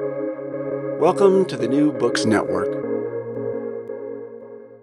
[0.00, 2.66] Welcome to the New Books Network.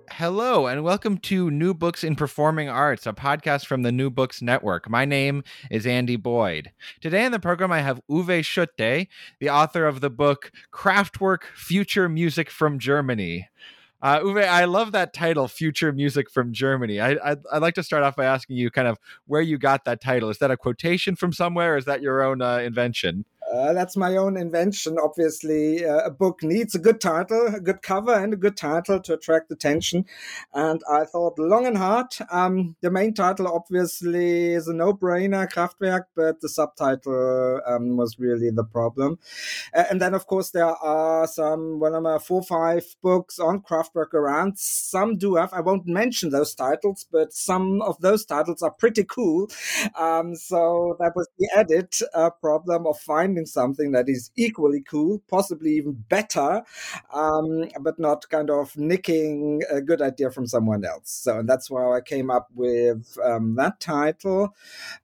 [0.10, 4.42] Hello, and welcome to New Books in Performing Arts, a podcast from the New Books
[4.42, 4.90] Network.
[4.90, 6.72] My name is Andy Boyd.
[7.02, 9.10] Today in the program, I have Uwe Schutte,
[9.42, 13.50] the author of the book Kraftwerk Future Music from Germany.
[14.02, 17.02] Uh, Uwe, I love that title, Future Music from Germany.
[17.02, 18.98] I, I'd, I'd, like to start off by asking you kind of
[19.28, 20.30] where you got that title.
[20.30, 23.26] Is that a quotation from somewhere, or is that your own uh, invention?
[23.54, 24.98] Uh, that's my own invention.
[25.04, 29.00] Obviously, uh, a book needs a good title, a good cover, and a good title
[29.02, 30.06] to attract attention.
[30.54, 32.08] And I thought long and hard.
[32.32, 38.52] Um, the main title, obviously, is a no-brainer, Kraftwerk, but the subtitle um, was really
[38.52, 39.20] the problem.
[39.76, 43.62] Uh, and then, of course, there are some, one of my four, five books on
[43.62, 44.60] Kraftwerk around.
[44.60, 45.52] Some do have.
[45.52, 49.50] I won't mention those titles, but some of those titles are pretty cool.
[50.00, 55.22] Um, so that was the added uh, problem of finding something that is equally cool,
[55.30, 56.64] possibly even better,
[57.14, 61.10] um, but not kind of nicking a good idea from someone else.
[61.10, 64.56] So and that's why I came up with um, that title.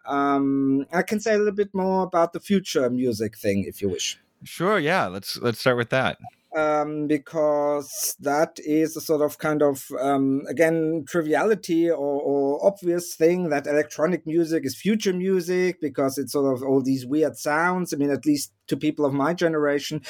[0.05, 3.89] Um, I can say a little bit more about the future music thing, if you
[3.89, 4.19] wish.
[4.44, 4.79] Sure.
[4.79, 5.07] Yeah.
[5.07, 6.17] Let's let's start with that
[6.58, 13.13] um, because that is a sort of kind of um, again triviality or, or, obvious
[13.13, 17.94] thing that electronic music is future music because it's sort of all these weird sounds.
[17.94, 20.02] I mean, at least to people of my generation,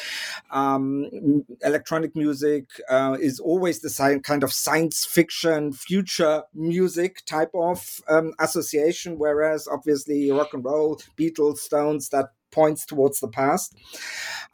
[0.49, 7.51] um, electronic music uh, is always the same kind of science fiction future music type
[7.53, 13.75] of um, association, whereas obviously rock and roll, Beatles, Stones, that points towards the past.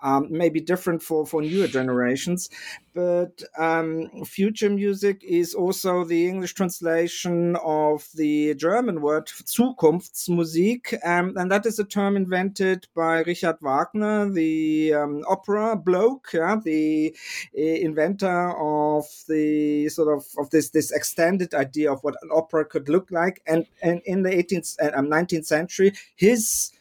[0.01, 2.49] Um, maybe different for, for newer generations,
[2.93, 11.35] but um, future music is also the English translation of the German word Zukunftsmusik, um,
[11.37, 17.15] and that is a term invented by Richard Wagner, the um, opera bloke, yeah, the
[17.57, 22.65] uh, inventor of the sort of of this this extended idea of what an opera
[22.65, 26.71] could look like, and and in the 18th and 19th um, century, his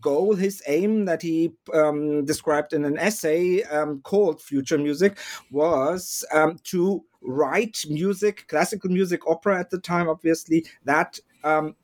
[0.00, 5.18] goal, his aim that he um, described in an essay um, called Future Music
[5.50, 11.74] was um, to write music, classical music, opera at the time, obviously, that um,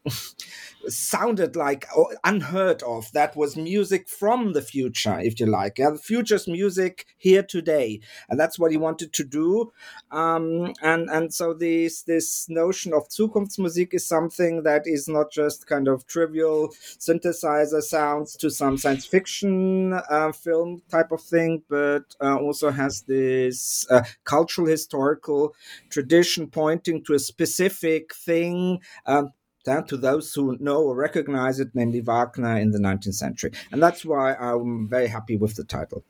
[0.88, 1.86] sounded like
[2.24, 3.10] unheard of.
[3.12, 5.78] That was music from the future, if you like.
[5.78, 9.72] Yeah, the future's music here today, and that's what he wanted to do.
[10.10, 15.66] Um, and and so this this notion of Zukunftsmusik is something that is not just
[15.66, 16.68] kind of trivial
[16.98, 23.02] synthesizer sounds to some science fiction uh, film type of thing, but uh, also has
[23.02, 25.54] this uh, cultural historical
[25.90, 28.80] tradition pointing to a specific thing.
[29.06, 29.32] Um,
[29.64, 33.52] down to those who know or recognize it, namely Wagner in the 19th century.
[33.70, 36.04] And that's why I'm very happy with the title.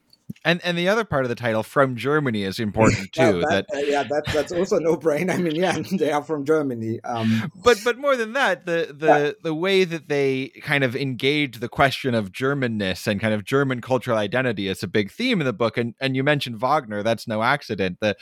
[0.44, 3.22] And and the other part of the title from Germany is important too.
[3.22, 5.30] yeah, that, that uh, yeah, that, that's also no brain.
[5.30, 7.00] I mean, yeah, they are from Germany.
[7.04, 9.30] Um, but but more than that, the the yeah.
[9.42, 13.80] the way that they kind of engage the question of Germanness and kind of German
[13.80, 15.76] cultural identity is a big theme in the book.
[15.76, 17.02] And and you mentioned Wagner.
[17.02, 17.98] That's no accident.
[18.00, 18.16] The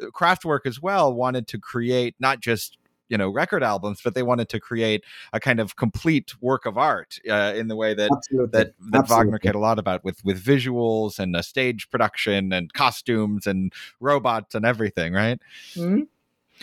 [0.00, 4.48] Kraftwerk as well wanted to create not just you know record albums but they wanted
[4.48, 8.58] to create a kind of complete work of art uh, in the way that Absolutely.
[8.58, 9.26] that, that Absolutely.
[9.26, 13.72] Wagner cared a lot about with with visuals and a stage production and costumes and
[14.00, 15.40] robots and everything right
[15.74, 16.02] mm-hmm.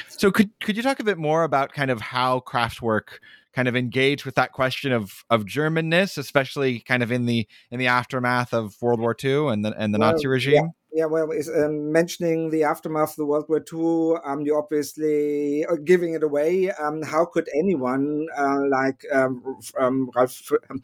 [0.07, 3.19] so could could you talk a bit more about kind of how Kraftwerk
[3.53, 7.77] kind of engage with that question of of Germanness, especially kind of in the in
[7.77, 10.53] the aftermath of World War II and the and the well, Nazi regime?
[10.55, 15.65] Yeah yeah, well, um, mentioning the aftermath of the World War II, um, you're obviously
[15.65, 16.69] uh, giving it away.
[16.69, 20.83] Um, how could anyone uh, like um, um Ralf, um,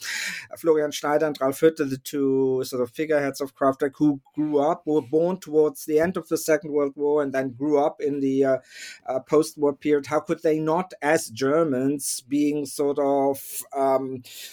[0.58, 4.82] Florian Schneider and Ralf Hütter, the two sort of figureheads of Kraftwerk, who grew up,
[4.88, 8.20] were born towards the end of the Second World War, and then grew up in
[8.20, 8.58] the uh,
[9.08, 10.08] uh, post-war period?
[10.08, 13.38] How could they not, as Germans, being sort of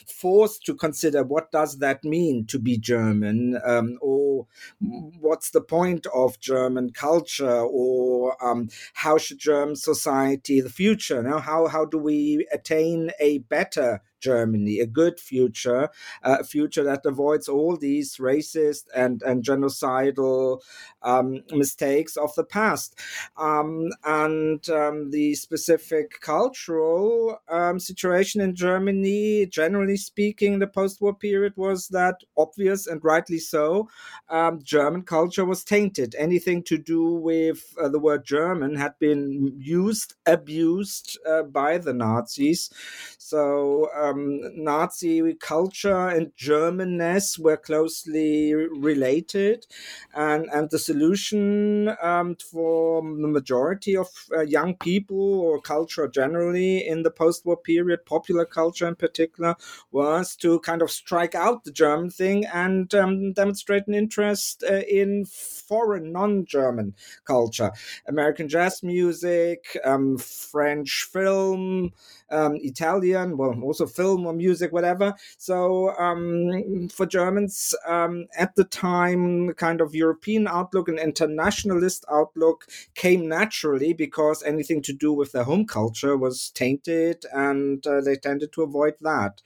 [0.06, 3.58] forced to consider what does that mean to be German,
[4.02, 4.46] or
[4.80, 11.22] what's what's the point of German culture or um, how should German society the future?
[11.22, 15.88] Now, how how do we attain a better Germany, a good future,
[16.22, 20.60] a future that avoids all these racist and, and genocidal
[21.02, 22.98] um, mistakes of the past.
[23.36, 31.14] Um, and um, the specific cultural um, situation in Germany, generally speaking, the post war
[31.14, 33.88] period was that obvious and rightly so.
[34.28, 36.14] Um, German culture was tainted.
[36.18, 41.92] Anything to do with uh, the word German had been used, abused uh, by the
[41.92, 42.70] Nazis.
[43.18, 49.66] So, uh, um, Nazi culture and Germanness were closely related,
[50.14, 56.86] and and the solution um, for the majority of uh, young people or culture generally
[56.86, 59.56] in the post-war period, popular culture in particular,
[59.90, 64.82] was to kind of strike out the German thing and um, demonstrate an interest uh,
[64.88, 66.94] in foreign, non-German
[67.24, 67.72] culture,
[68.06, 71.90] American jazz music, um, French film,
[72.30, 75.14] um, Italian, well, also film or music, whatever.
[75.38, 82.66] So um, for Germans um, at the time, kind of European outlook and internationalist outlook
[82.94, 88.16] came naturally because anything to do with their home culture was tainted, and uh, they
[88.16, 89.42] tended to avoid that.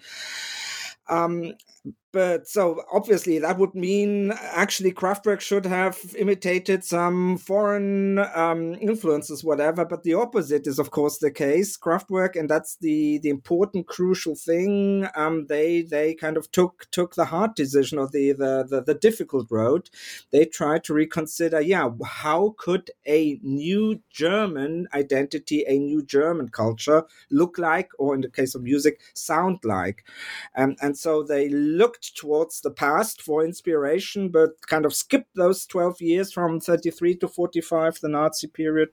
[1.08, 1.54] Um,
[2.12, 9.44] but so obviously that would mean actually Kraftwerk should have imitated some foreign um, influences,
[9.44, 9.84] whatever.
[9.84, 11.76] But the opposite is of course the case.
[11.76, 15.06] Kraftwerk, and that's the the important crucial thing.
[15.14, 18.94] Um, they they kind of took took the hard decision or the, the the the
[18.94, 19.90] difficult road.
[20.32, 21.60] They tried to reconsider.
[21.60, 28.20] Yeah, how could a new German identity, a new German culture look like, or in
[28.22, 30.04] the case of music, sound like?
[30.56, 35.34] Um, and so they looked looked towards the past for inspiration, but kind of skipped
[35.34, 38.90] those 12 years from 33 to 45, the Nazi period,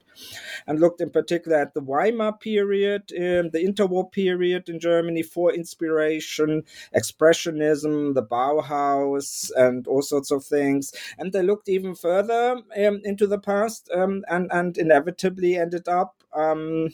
[0.66, 5.52] and looked in particular at the Weimar period, um, the interwar period in Germany for
[5.54, 6.64] inspiration,
[6.94, 10.92] expressionism, the Bauhaus, and all sorts of things.
[11.18, 16.14] And they looked even further um, into the past um, and, and inevitably ended up
[16.34, 16.90] um,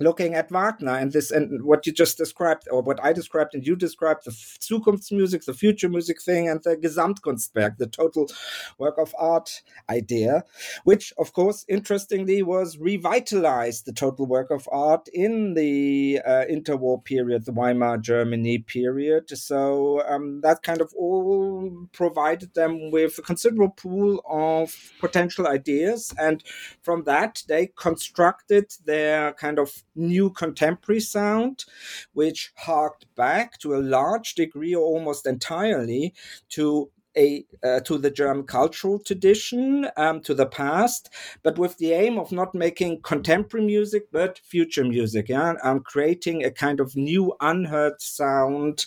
[0.00, 3.66] looking at Wagner and this and what you just described or what I described and
[3.66, 8.30] you described the Zukunftsmusik, the future music thing, and the Gesamtkunstwerk, the total
[8.78, 10.44] work of art idea,
[10.84, 17.04] which of course interestingly was revitalized the total work of art in the uh, interwar
[17.04, 19.28] period, the Weimar Germany period.
[19.30, 26.14] So um, that kind of all provided them with a considerable pool of potential ideas,
[26.18, 26.42] and
[26.82, 31.64] from that they constructed their kind of new contemporary sound,
[32.12, 36.14] which harked back to a large degree or almost entirely
[36.50, 41.10] to a uh, to the German cultural tradition, um, to the past,
[41.42, 45.28] but with the aim of not making contemporary music but future music.
[45.28, 48.86] Yeah, um, creating a kind of new, unheard sound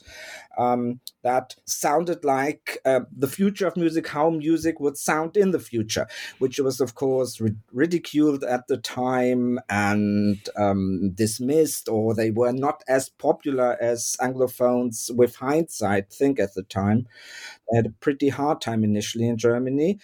[0.58, 5.60] um, that sounded like uh, the future of music, how music would sound in the
[5.60, 6.08] future,
[6.40, 12.52] which was, of course, ri- ridiculed at the time and um, dismissed, or they were
[12.54, 17.08] not as popular as Anglophones with hindsight think at the time.
[17.72, 20.00] They had a pretty hard time initially in Germany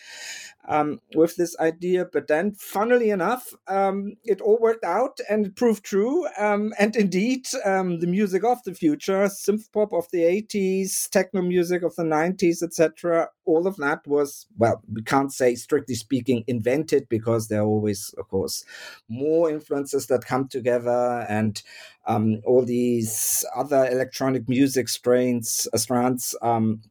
[0.69, 2.05] um, with this idea.
[2.05, 6.27] But then, funnily enough, um, it all worked out and it proved true.
[6.37, 11.41] Um, and indeed, um, the music of the future, synth pop of the 80s, techno
[11.41, 16.43] music of the 90s, etc., all of that was, well, we can't say strictly speaking
[16.45, 18.63] invented because there are always, of course,
[19.09, 21.63] more influences that come together and
[22.05, 26.81] um, all these other electronic music strains, uh, strands um,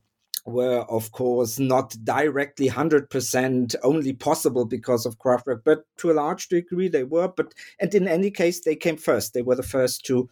[0.48, 6.48] were of course not directly 100% only possible because of Kraftwerk, but to a large
[6.48, 7.28] degree they were.
[7.28, 9.34] But and in any case, they came first.
[9.34, 10.28] They were the first to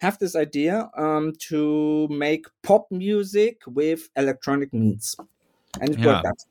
[0.00, 5.16] have this idea um, to make pop music with electronic means,
[5.80, 6.06] and it yeah.
[6.06, 6.44] worked out.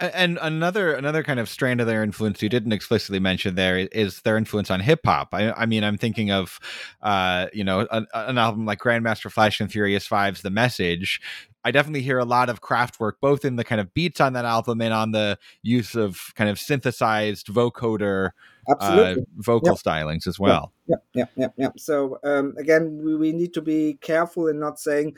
[0.00, 4.20] And another another kind of strand of their influence you didn't explicitly mention there is
[4.20, 5.30] their influence on hip hop.
[5.32, 6.60] I, I, mean, I'm thinking of,
[7.02, 11.20] uh, you know, an, an, album like Grandmaster Flash and Furious Five's "The Message."
[11.64, 14.44] I definitely hear a lot of Kraftwerk, both in the kind of beats on that
[14.44, 18.30] album and on the use of kind of synthesized vocoder
[18.80, 19.78] uh, vocal yep.
[19.78, 20.72] stylings as well.
[20.86, 21.68] Yeah, yeah, yeah, yeah.
[21.76, 25.16] So um, again, we, we need to be careful in not saying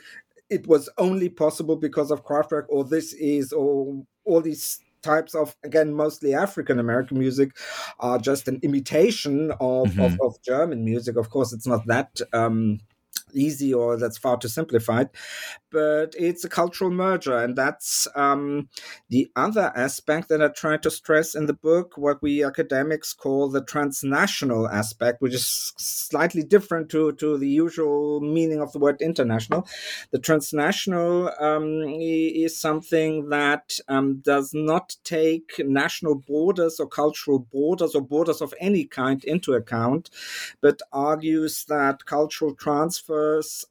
[0.49, 5.55] it was only possible because of Kraftwerk or this is or all these types of
[5.63, 7.57] again mostly african american music
[7.99, 10.01] are just an imitation of, mm-hmm.
[10.01, 12.79] of, of, german music of course it's not that um,
[13.33, 15.09] easy or that's far too simplified
[15.71, 18.67] but it's a cultural merger and that's um,
[19.09, 23.49] the other aspect that i try to stress in the book what we academics call
[23.49, 29.01] the transnational aspect which is slightly different to, to the usual meaning of the word
[29.01, 29.67] international.
[30.11, 37.95] The transnational um, is something that um, does not take national borders or cultural borders
[37.95, 40.09] or borders of any kind into account
[40.61, 43.20] but argues that cultural transfer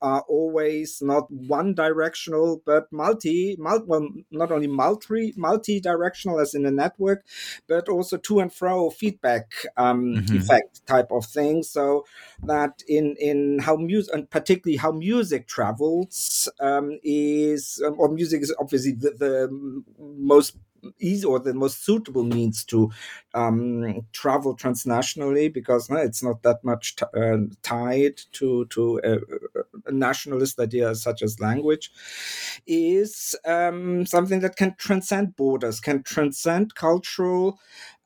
[0.01, 6.55] are always not one directional but multi, multi well, not only multi multi directional as
[6.55, 7.25] in a network,
[7.69, 10.37] but also to and fro feedback um, mm-hmm.
[10.37, 11.63] effect type of thing.
[11.63, 12.05] So
[12.43, 18.43] that in in how music and particularly how music travels um, is um, or music
[18.43, 20.57] is obviously the, the most
[20.99, 22.91] easy or the most suitable means to
[23.35, 29.15] um, travel transnationally because uh, it's not that much t- uh, tied to to a,
[29.89, 31.91] a, nationalist idea such as language
[32.67, 37.59] is um, something that can transcend borders can transcend cultural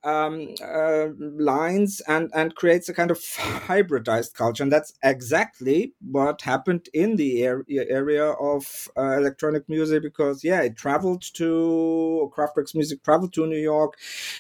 [0.05, 3.19] um, uh, lines and and creates a kind of
[3.69, 10.03] hybridized culture, and that's exactly what happened in the area of uh, electronic music.
[10.03, 13.95] Because yeah, it traveled to Kraftwerk's music traveled to New York,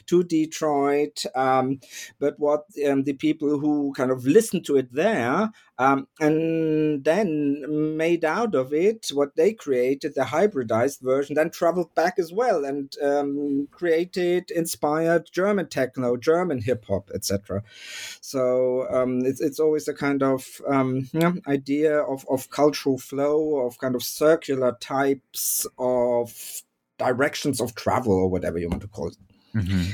[0.06, 1.80] to Detroit, um,
[2.18, 7.96] but what um, the people who kind of listened to it there um, and then
[7.96, 12.64] made out of it what they created, the hybridized version, then traveled back as well
[12.64, 17.62] and um, created inspired German techno, German hip hop, etc.
[18.20, 23.66] So um, it's it's always a kind of um, yeah, idea of of cultural flow,
[23.66, 26.62] of kind of circular types of
[26.98, 29.16] directions of travel or whatever you want to call it.
[29.54, 29.92] Mm-hmm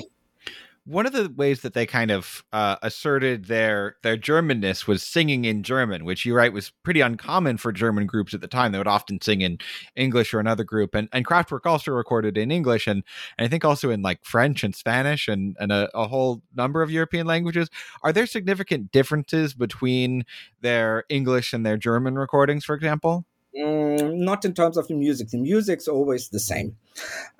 [0.90, 5.44] one of the ways that they kind of uh, asserted their their Germanness was singing
[5.44, 8.72] in German, which you write was pretty uncommon for German groups at the time.
[8.72, 9.58] They would often sing in
[9.94, 13.04] English or another group, and and Kraftwerk also recorded in English and,
[13.38, 16.82] and I think also in like French and Spanish and and a, a whole number
[16.82, 17.70] of European languages.
[18.02, 20.24] Are there significant differences between
[20.60, 23.26] their English and their German recordings, for example?
[23.56, 25.28] Mm, not in terms of the music.
[25.30, 26.76] The music's always the same.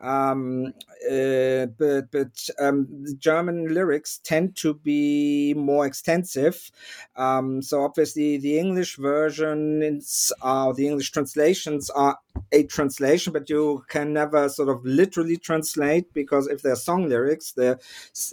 [0.01, 0.73] Um,
[1.11, 6.71] uh, but but um, the German lyrics tend to be more extensive.
[7.17, 12.19] Um, so obviously, the English versions, uh, the English translations are
[12.53, 17.53] a translation, but you can never sort of literally translate because if they're song lyrics,
[17.53, 17.79] the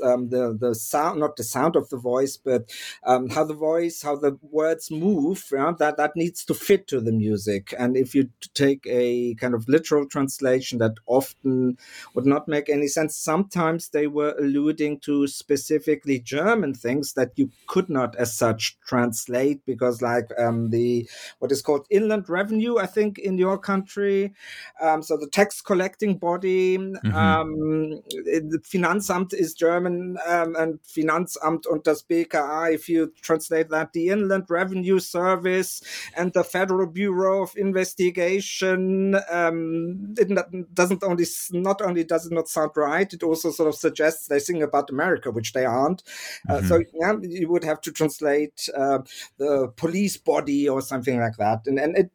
[0.03, 2.69] um, the the sound, not the sound of the voice, but
[3.03, 6.99] um, how the voice, how the words move, yeah, that that needs to fit to
[6.99, 7.73] the music.
[7.77, 11.77] And if you take a kind of literal translation that often
[12.13, 13.15] would not make any sense.
[13.15, 19.65] Sometimes they were alluding to specifically German things that you could not, as such, translate
[19.65, 21.09] because, like um, the
[21.39, 24.33] what is called inland revenue, I think, in your country.
[24.81, 27.15] Um, so the tax collecting body, mm-hmm.
[27.15, 32.73] um, the Finanzamt is German, um, and Finanzamt und das BKA.
[32.73, 35.81] If you translate that, the Inland Revenue Service
[36.15, 38.87] and the Federal Bureau of Investigation
[39.29, 43.75] um, it doesn't only not only does it not sound right, it also sort of
[43.75, 46.03] suggests they sing about America, which they aren't.
[46.49, 46.67] Uh, mm-hmm.
[46.67, 48.99] so yeah, you would have to translate uh,
[49.37, 52.11] the police body or something like that, and and it,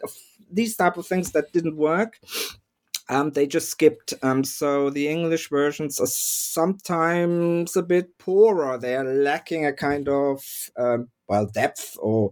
[0.51, 2.19] these type of things that didn't work.
[3.09, 4.15] Um, they just skipped.
[4.23, 8.79] Um, so the English versions are sometimes a bit poorer.
[8.79, 10.43] They are lacking a kind of
[10.79, 12.31] um, well depth or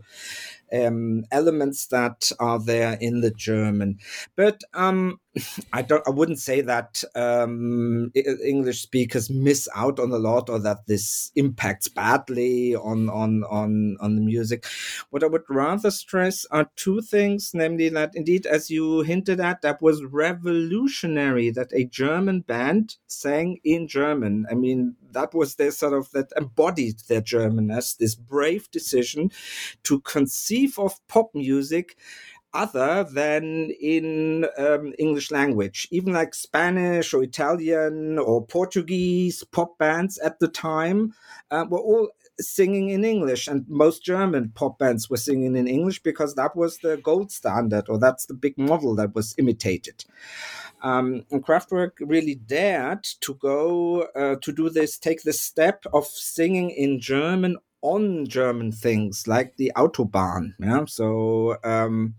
[0.73, 3.99] um, elements that are there in the German.
[4.37, 5.19] But um,
[5.73, 6.07] I don't.
[6.07, 11.31] I wouldn't say that um, English speakers miss out on a lot, or that this
[11.37, 14.67] impacts badly on on on on the music.
[15.11, 19.63] What I would rather stress are two things, namely that indeed, as you hinted at,
[19.63, 24.47] that was revolutionary that a German band sang in German.
[24.51, 27.97] I mean, that was their sort of that embodied their Germanness.
[27.97, 29.31] This brave decision
[29.85, 31.97] to conceive of pop music
[32.53, 35.89] other than in um, English language.
[35.91, 41.15] Even like Spanish or Italian or Portuguese pop bands at the time
[41.51, 42.09] uh, were all
[42.41, 46.79] singing in English, and most German pop bands were singing in English because that was
[46.79, 50.05] the gold standard, or that's the big model that was imitated.
[50.83, 56.07] Um, and Kraftwerk really dared to go uh, to do this, take the step of
[56.07, 60.55] singing in German on German things like the Autobahn.
[60.59, 61.57] Yeah, so.
[61.65, 62.15] Um,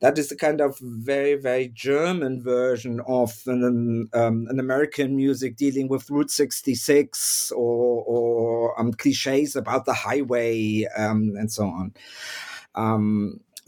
[0.00, 5.56] that is a kind of very very German version of an, um, an American music
[5.56, 11.92] dealing with Route 66 or, or um, cliches about the highway um, and so on.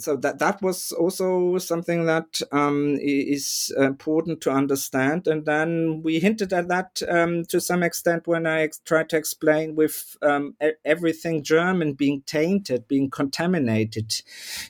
[0.02, 5.26] So that that was also something that um, is important to understand.
[5.26, 9.16] And then we hinted at that um, to some extent when I ex- tried to
[9.16, 14.22] explain with um, everything German being tainted, being contaminated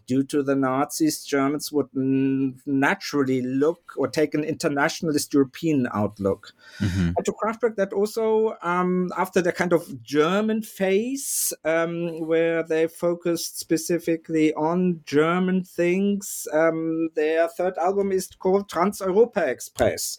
[0.07, 1.25] due to the Nazis.
[1.25, 6.53] Germans would naturally look or take an internationalist European outlook.
[6.79, 7.13] Mm-hmm.
[7.17, 12.87] And to Kraftwerk, that also um, after the kind of German phase, um, where they
[12.87, 16.49] focused specifically on German German things.
[16.53, 20.19] Um, their third album is called Trans Europa Express.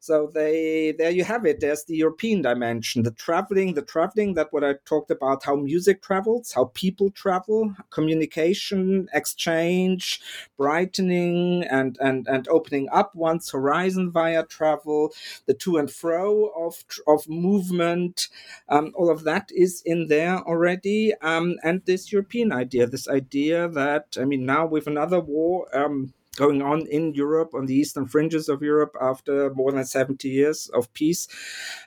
[0.00, 1.60] So they there you have it.
[1.60, 6.02] There's the European dimension, the traveling, the traveling that what I talked about, how music
[6.02, 10.20] travels, how people travel, communication, exchange,
[10.58, 15.12] brightening and and and opening up one's horizon via travel,
[15.46, 18.28] the to and fro of of movement,
[18.68, 21.14] um, all of that is in there already.
[21.22, 25.66] Um, and this European idea, this idea that I mean now with another war.
[25.76, 30.28] Um, going on in Europe, on the eastern fringes of Europe, after more than 70
[30.28, 31.28] years of peace,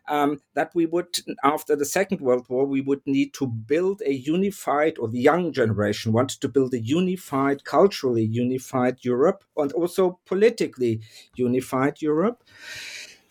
[0.08, 4.14] um, that we would, after the Second World War, we would need to build a
[4.14, 10.20] unified, or the young generation wanted to build a unified, culturally unified Europe, and also
[10.26, 11.02] politically
[11.36, 12.44] unified Europe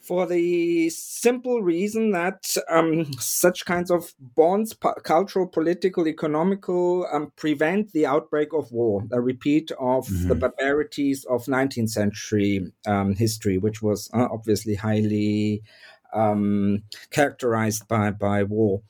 [0.06, 7.92] for the simple reason that um, such kinds of bonds, cultural, political, economical, um, prevent
[7.92, 10.28] the outbreak of war, a repeat of mm-hmm.
[10.28, 15.62] the barbarities of 19th century um, history, which was uh, obviously highly
[16.14, 18.83] um, characterized by, by war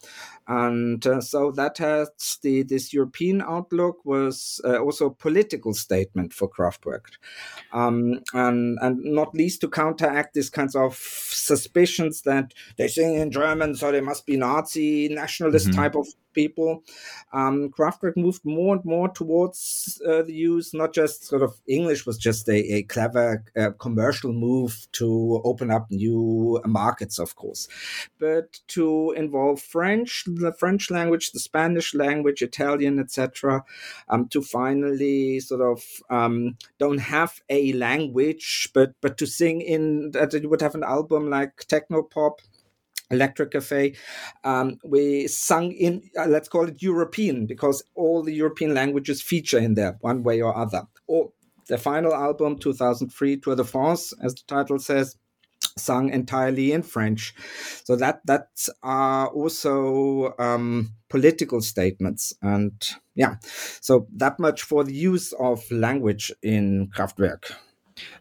[0.47, 2.11] and uh, so that has
[2.43, 7.17] the this European outlook was uh, also a political statement for Kraftwerk,
[7.73, 13.31] um, and and not least to counteract these kinds of suspicions that they sing in
[13.31, 15.81] German, so they must be Nazi nationalist mm-hmm.
[15.81, 16.83] type of people.
[17.33, 22.07] Um, Kraftwerk moved more and more towards uh, the use, not just sort of English
[22.07, 27.69] was just a, a clever uh, commercial move to open up new markets, of course,
[28.19, 33.65] but to involve French, the French language, the Spanish language, Italian, etc.,
[34.09, 40.11] um, to finally sort of um, don't have a language, but but to sing in
[40.13, 42.39] that you would have an album like Technopop
[43.15, 43.95] Electric Cafe.
[44.45, 49.59] Um, we sung in, uh, let's call it European, because all the European languages feature
[49.59, 50.83] in there one way or other.
[51.07, 51.33] Or
[51.69, 55.17] the final album, 2003, Tour de France, as the title says,
[55.77, 57.35] sung entirely in French.
[57.85, 62.73] So that that's uh, also um, political statements, and
[63.15, 63.37] yeah,
[63.81, 67.53] so that much for the use of language in Kraftwerk.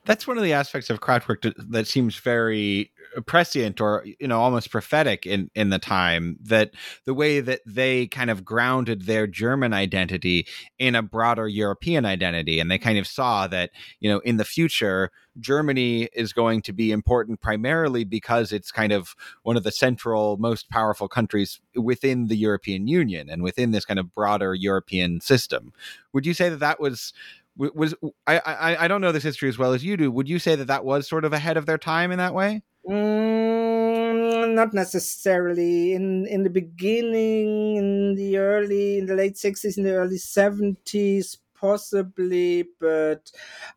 [0.05, 2.91] That's one of the aspects of Kraftwerk that seems very
[3.25, 6.71] prescient or you know almost prophetic in in the time that
[7.05, 10.47] the way that they kind of grounded their German identity
[10.79, 14.45] in a broader European identity, and they kind of saw that you know in the
[14.45, 19.71] future Germany is going to be important primarily because it's kind of one of the
[19.71, 25.21] central, most powerful countries within the European Union and within this kind of broader European
[25.21, 25.73] system.
[26.13, 27.13] Would you say that that was
[27.55, 27.93] was
[28.27, 30.11] I, I I don't know this history as well as you do.
[30.11, 32.63] Would you say that that was sort of ahead of their time in that way?
[32.89, 35.93] Mm, not necessarily.
[35.93, 41.37] In in the beginning, in the early, in the late sixties, in the early seventies,
[41.63, 43.31] possibly, but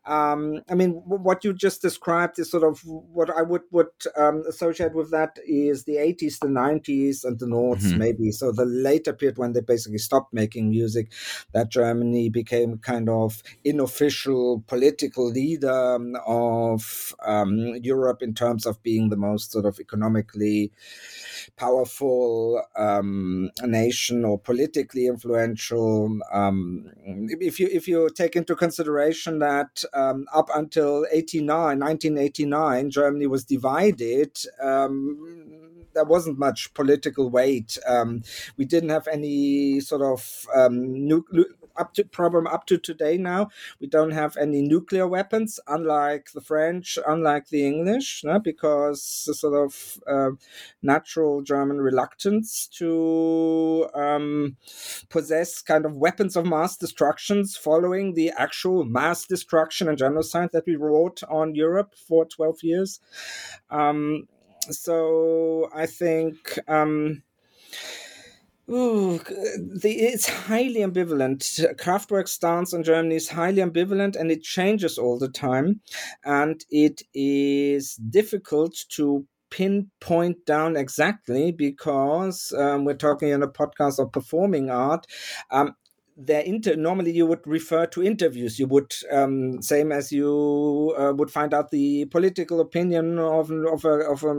[0.07, 4.43] um, I mean, what you just described is sort of what I would would um,
[4.49, 7.99] associate with that is the 80s, the 90s, and the noughts, mm-hmm.
[7.99, 8.33] maybe.
[8.33, 11.13] So the later period when they basically stopped making music,
[11.53, 15.97] that Germany became kind of unofficial political leader
[16.27, 20.73] of um, Europe in terms of being the most sort of economically
[21.57, 26.19] powerful um, nation or politically influential.
[26.33, 31.47] Um, if you if you take into consideration that um, up until 89,
[31.79, 34.37] 1989, Germany was divided.
[34.61, 37.79] Um, there wasn't much political weight.
[37.87, 38.23] Um,
[38.57, 41.25] we didn't have any sort of um, nu-
[41.79, 43.49] up to problem up to today now
[43.81, 48.39] we don't have any nuclear weapons unlike the french unlike the english no?
[48.39, 50.31] because the sort of uh,
[50.83, 54.57] natural german reluctance to um,
[55.09, 60.67] possess kind of weapons of mass destructions following the actual mass destruction and genocide that
[60.67, 63.01] we wrought on europe for 12 years
[63.71, 64.27] um,
[64.71, 67.23] so i think um,
[68.69, 71.39] Ooh, the, it's highly ambivalent.
[71.77, 75.81] Kraftwerk's stance on Germany is highly ambivalent and it changes all the time.
[76.25, 84.01] And it is difficult to pinpoint down exactly because um, we're talking in a podcast
[84.01, 85.07] of performing art.
[85.53, 85.77] Um,
[86.17, 88.59] their inter normally you would refer to interviews.
[88.59, 93.85] You would um, same as you uh, would find out the political opinion of, of,
[93.85, 94.35] a, of a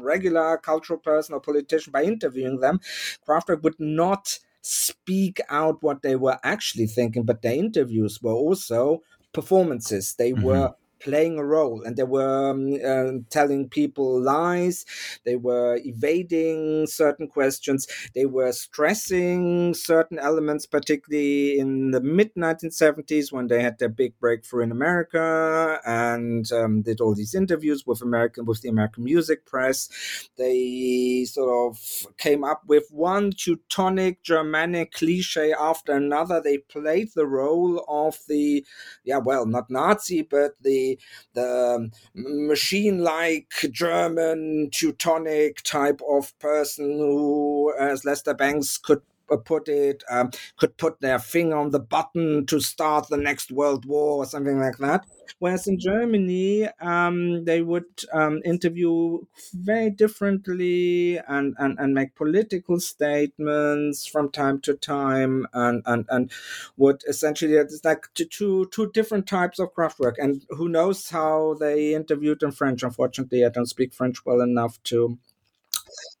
[0.00, 2.80] regular cultural person or politician by interviewing them.
[3.26, 9.02] Kraftwerk would not speak out what they were actually thinking but their interviews were also
[9.32, 10.14] performances.
[10.16, 10.42] They mm-hmm.
[10.42, 14.84] were playing a role and they were um, uh, telling people lies
[15.24, 23.32] they were evading certain questions they were stressing certain elements particularly in the mid 1970s
[23.32, 28.02] when they had their big breakthrough in america and um, did all these interviews with
[28.02, 29.88] american with the american music press.
[30.36, 31.78] They sort of
[32.18, 36.40] came up with one teutonic germanic cliche after another.
[36.40, 38.64] They played the role of the
[39.04, 40.85] yeah well not nazi but the
[41.34, 49.02] the um, machine like German Teutonic type of person who, as Lester Bangs could
[49.44, 53.84] put it, um, could put their finger on the button to start the next world
[53.84, 55.06] war or something like that.
[55.38, 59.18] Whereas in Germany, um, they would um, interview
[59.52, 66.30] very differently and, and, and make political statements from time to time and, and, and
[66.76, 70.14] would essentially, it's like two, two different types of Kraftwerk.
[70.18, 72.82] And who knows how they interviewed in French.
[72.82, 75.18] Unfortunately, I don't speak French well enough to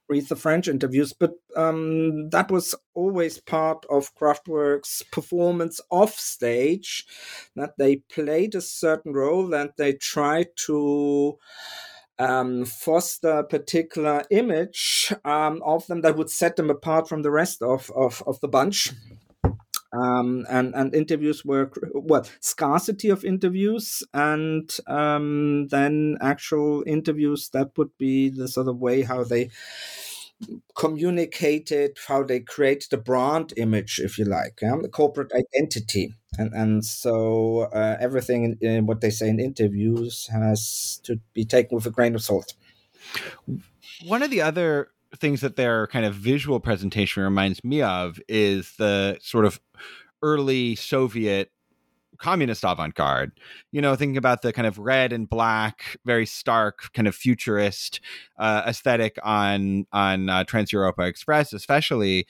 [0.08, 7.06] read the French interviews, but um, that was always part of Kraftwerk's performance off stage,
[7.56, 11.38] that they played a certain role and they tried to
[12.18, 17.30] um, foster a particular image um, of them that would set them apart from the
[17.30, 18.92] rest of, of, of the bunch
[19.96, 27.70] um, and and interviews were well scarcity of interviews and um, then actual interviews that
[27.76, 29.50] would be the sort of way how they
[30.74, 34.76] communicated how they create the brand image if you like yeah?
[34.82, 40.28] the corporate identity and and so uh, everything in, in what they say in interviews
[40.30, 42.52] has to be taken with a grain of salt
[44.04, 48.74] one of the other things that their kind of visual presentation reminds me of is
[48.76, 49.60] the sort of
[50.22, 51.50] early Soviet
[52.18, 53.32] communist avant-garde
[53.72, 58.00] you know thinking about the kind of red and black very stark kind of futurist
[58.38, 62.26] uh, aesthetic on on uh, trans europa express especially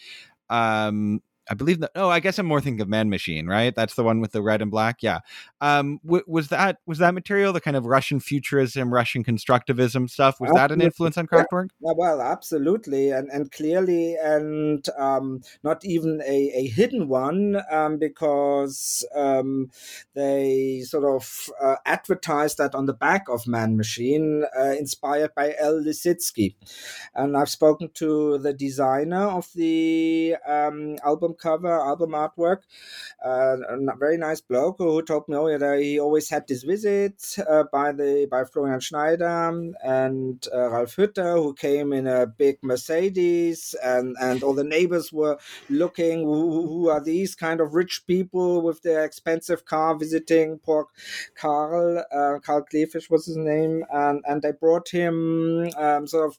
[0.51, 1.93] um I believe that.
[1.95, 3.75] Oh, I guess I'm more thinking of Man Machine, right?
[3.75, 5.03] That's the one with the red and black.
[5.03, 5.21] Yeah.
[5.61, 10.41] Um, w- was that was that material the kind of Russian futurism, Russian constructivism stuff?
[10.41, 10.59] Was absolutely.
[10.59, 11.69] that an influence on Kraftwerk?
[11.81, 11.93] Yeah.
[11.97, 19.07] Well, absolutely, and and clearly, and um, not even a, a hidden one, um, because
[19.15, 19.71] um,
[20.15, 25.55] they sort of uh, advertised that on the back of Man Machine, uh, inspired by
[25.59, 26.57] El Lissitzky,
[27.15, 32.63] and I've spoken to the designer of the um, album cover, album artwork.
[33.25, 37.37] Uh, a very nice bloke who told me, oh, yeah, he always had this visit
[37.49, 42.59] uh, by the by Florian Schneider and uh, Ralf Hütter, who came in a big
[42.63, 48.05] Mercedes, and and all the neighbors were looking, who, who are these kind of rich
[48.07, 50.87] people with their expensive car visiting poor
[51.35, 52.05] Karl?
[52.13, 52.65] Uh, Karl
[53.11, 56.39] was his name, and and they brought him um, sort of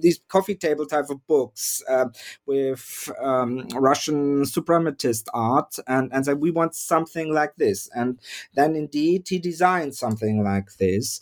[0.00, 2.06] these coffee table type of books uh,
[2.46, 8.18] with um, Russian suprematist art, and and said we want something like this, and
[8.54, 11.20] then indeed he designed something like this.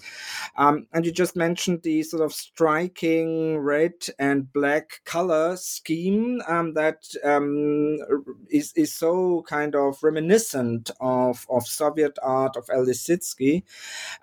[0.56, 6.74] Um, and you just mentioned the sort of striking red and black color scheme um,
[6.74, 7.98] that um,
[8.50, 13.62] is is so kind of reminiscent of of Soviet art of El Lissitzky.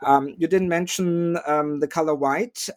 [0.05, 2.67] Um, you didn't mention the color white,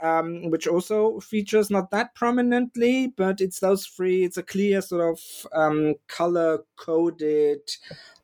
[0.44, 4.25] which also features not that prominently, but it's those three.
[4.25, 7.61] It's a clear sort of um, color coded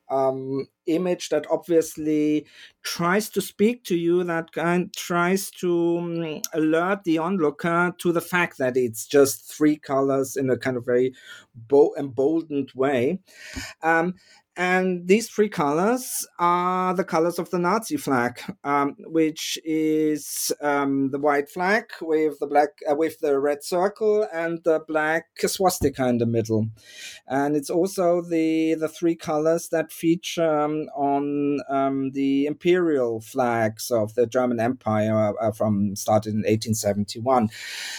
[0.09, 2.47] um, image that obviously
[2.81, 8.21] tries to speak to you, that kind tries to um, alert the onlooker to the
[8.21, 11.13] fact that it's just three colors in a kind of very
[11.55, 13.19] bo- emboldened way.
[13.83, 14.15] Um,
[14.55, 21.09] and these three colors are the colors of the Nazi flag, um, which is um,
[21.09, 26.07] the white flag with the black, uh, with the red circle and the black swastika
[26.07, 26.67] in the middle.
[27.27, 33.89] And it's also the the three colors that feature um, on um, the imperial flags
[33.89, 37.49] of the German Empire uh, from started in 1871.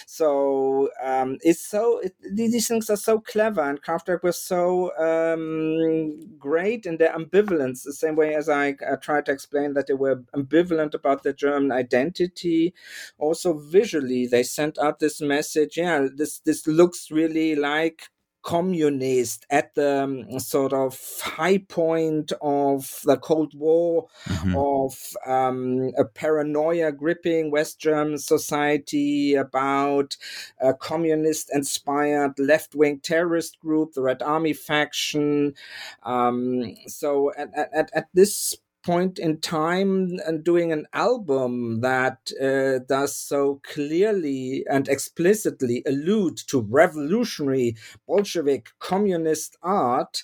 [0.07, 6.21] So um, it's so it, these things are so clever, and Kraftwerk was so um,
[6.45, 10.23] great in their ambivalence, the same way as I, tried to explain that they were
[10.37, 12.75] ambivalent about their German identity.
[13.17, 18.11] Also, visually, they sent out this message yeah, this, this looks really like
[18.45, 24.55] communist at the um, sort of high point of the Cold War, mm-hmm.
[24.57, 24.95] of
[25.27, 30.17] um, a paranoia gripping West German society about
[30.61, 35.55] a communist inspired left wing terrorist group, the Red Army faction.
[36.03, 42.85] Um, so at, at, at this point in time and doing an album that uh,
[42.87, 50.23] does so clearly and explicitly allude to revolutionary Bolshevik communist art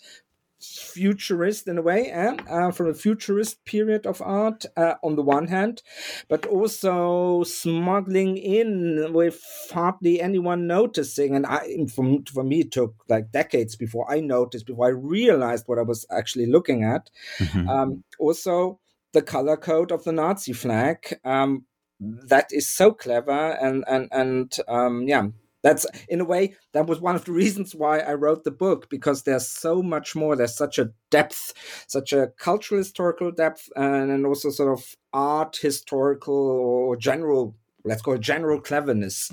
[0.60, 2.36] futurist in a way, eh?
[2.48, 5.82] uh, from a futurist period of art uh, on the one hand,
[6.28, 9.42] but also smuggling in with
[9.72, 11.34] hardly anyone noticing.
[11.34, 15.64] And I, for, for me, it took like decades before I noticed, before I realized
[15.66, 17.10] what I was actually looking at.
[17.38, 17.68] Mm-hmm.
[17.68, 18.80] Um, also,
[19.12, 21.18] the color code of the Nazi flag.
[21.24, 21.64] Um,
[22.00, 25.26] that is so clever and and and um, yeah
[25.62, 28.88] that's in a way that was one of the reasons why i wrote the book
[28.90, 30.36] because there's so much more.
[30.36, 31.52] There's such a depth
[31.86, 38.02] such a cultural historical depth and, and also sort of art historical or general let's
[38.02, 39.30] call it general cleverness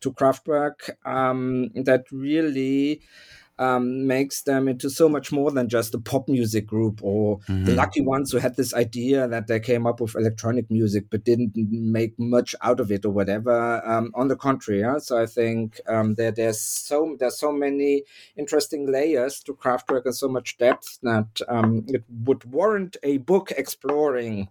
[0.00, 3.02] to Kraftwerk um, that really
[3.60, 7.64] um, makes them into so much more than just a pop music group or mm-hmm.
[7.66, 11.24] the lucky ones who had this idea that they came up with electronic music but
[11.24, 13.86] didn't make much out of it or whatever.
[13.86, 14.98] Um, on the contrary, yeah?
[14.98, 18.04] so I think um, there, there's so there's so many
[18.36, 23.52] interesting layers to Kraftwerk and so much depth that um, it would warrant a book
[23.56, 24.48] exploring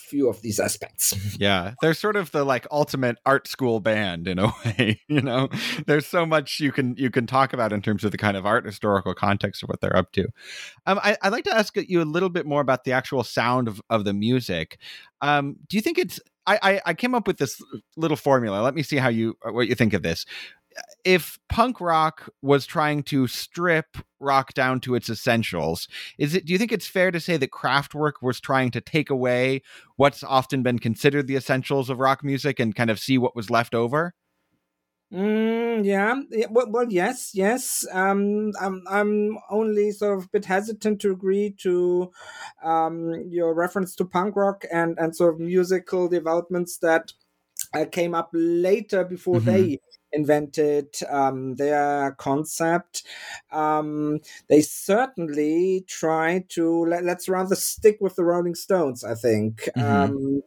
[0.00, 1.14] few of these aspects.
[1.40, 5.00] Yeah, they're sort of the like ultimate art school band in a way.
[5.08, 5.48] You know,
[5.86, 8.44] there's so much you can you can talk about in terms of the kind of
[8.44, 10.28] art historical context of what they're up to.
[10.86, 13.68] Um, I, would like to ask you a little bit more about the actual sound
[13.68, 14.78] of of the music.
[15.22, 17.62] Um, do you think it's I, I, I came up with this
[17.96, 18.60] little formula.
[18.62, 20.26] Let me see how you what you think of this
[21.04, 26.52] if punk rock was trying to strip rock down to its essentials, is it do
[26.52, 29.62] you think it's fair to say that Kraftwerk was trying to take away
[29.96, 33.50] what's often been considered the essentials of rock music and kind of see what was
[33.50, 34.14] left over?
[35.12, 36.14] Mm, yeah.
[36.50, 37.84] well, well, yes, yes.
[37.90, 42.12] Um, I'm, I'm only sort of a bit hesitant to agree to
[42.62, 47.12] um, your reference to punk rock and, and sort of musical developments that
[47.74, 49.50] uh, came up later before mm-hmm.
[49.50, 49.80] they
[50.12, 53.04] invented um, their concept.
[53.52, 59.04] Um, they certainly try to let, us rather stick with the Rolling Stones.
[59.04, 59.80] I think mm-hmm.
[59.80, 60.42] um,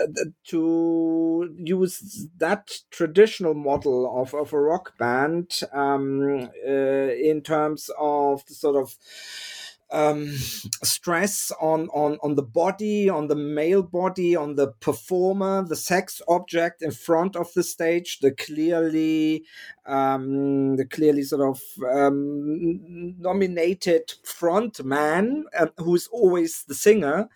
[0.00, 0.06] uh,
[0.48, 8.44] to use that traditional model of, of a rock band um, uh, in terms of
[8.46, 8.96] the sort of
[9.90, 10.30] um,
[10.84, 16.20] stress on, on, on the body, on the male body, on the performer, the sex
[16.28, 19.44] object in front of the stage, the clearly
[19.86, 27.26] um, the clearly sort of um, nominated front man uh, who's always the singer,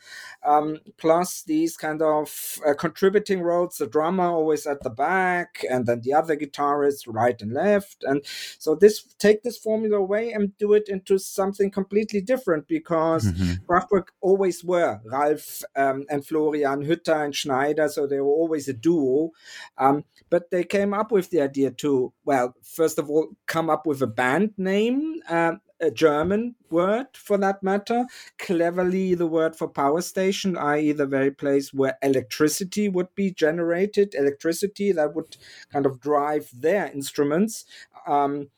[0.45, 5.87] um, plus these kind of uh, contributing roles, the drummer always at the back, and
[5.87, 8.23] then the other guitarists right and left, and
[8.59, 13.65] so this take this formula away and do it into something completely different because mm-hmm.
[13.67, 18.73] Kraftwerk always were Ralf um, and Florian Hütter and Schneider, so they were always a
[18.73, 19.31] duo,
[19.79, 23.71] um, but they came up with the idea to well well, first of all, come
[23.71, 28.07] up with a band name, uh, a German word for that matter,
[28.39, 34.15] cleverly the word for power station, i.e., the very place where electricity would be generated,
[34.15, 35.37] electricity that would
[35.73, 37.65] kind of drive their instruments.
[38.07, 38.49] Um,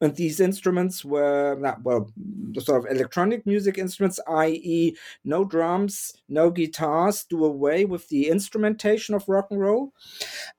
[0.00, 2.10] and these instruments were well
[2.58, 9.14] sort of electronic music instruments i.e no drums no guitars do away with the instrumentation
[9.14, 9.92] of rock and roll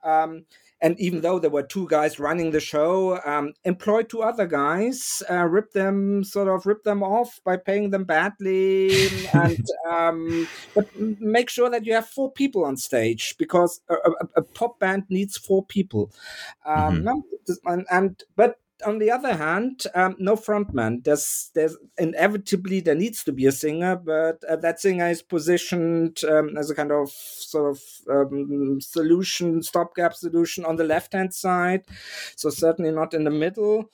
[0.04, 0.46] um,
[0.82, 5.22] and even though there were two guys running the show, um, employed two other guys,
[5.30, 10.88] uh, ripped them sort of ripped them off by paying them badly, and um, but
[10.98, 15.04] make sure that you have four people on stage because a, a, a pop band
[15.10, 16.12] needs four people.
[16.66, 17.68] Um, mm-hmm.
[17.70, 21.04] and, and but on the other hand, um, no frontman.
[21.04, 26.22] There's there's inevitably there needs to be a singer, but uh, that singer is positioned
[26.24, 31.34] um, as a kind of sort of um, solution, stopgap solution on the left hand
[31.34, 31.86] side,
[32.36, 33.90] so certainly not in the middle.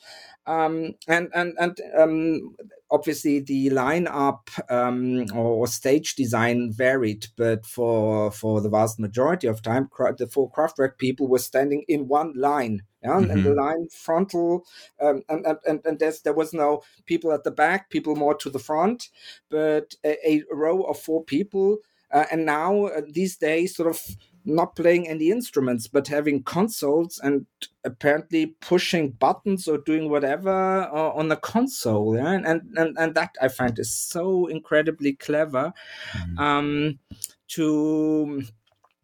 [0.47, 2.55] Um, and and and um,
[2.91, 9.61] obviously the lineup um, or stage design varied, but for for the vast majority of
[9.61, 12.81] time, the four Kraftwerk people were standing in one line.
[13.05, 13.31] Yeah, mm-hmm.
[13.31, 13.59] and the mm-hmm.
[13.59, 14.65] line frontal,
[14.99, 18.49] um, and, and and there's, there was no people at the back, people more to
[18.49, 19.09] the front,
[19.49, 21.77] but a, a row of four people.
[22.11, 24.01] Uh, and now uh, these days, sort of
[24.45, 27.47] not playing any instruments but having consoles and
[27.83, 32.31] apparently pushing buttons or doing whatever uh, on the console yeah?
[32.31, 35.73] and, and and that i find is so incredibly clever
[36.13, 36.39] mm.
[36.39, 36.99] um,
[37.47, 38.43] to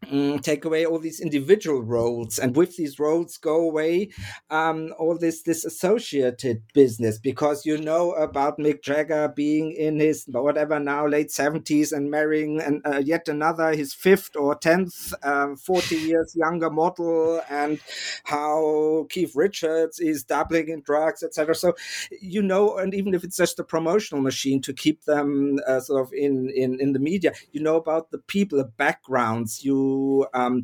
[0.10, 4.10] Mm, take away all these individual roles and with these roles go away
[4.50, 10.26] um, all this this associated business because you know about mick jagger being in his
[10.28, 15.56] whatever now late 70s and marrying and uh, yet another his fifth or tenth um,
[15.56, 17.80] 40 years younger model and
[18.24, 21.76] how keith richards is dabbling in drugs etc so
[22.22, 26.02] you know and even if it's just a promotional machine to keep them uh, sort
[26.02, 29.91] of in, in in the media you know about the people the backgrounds you
[30.34, 30.64] um,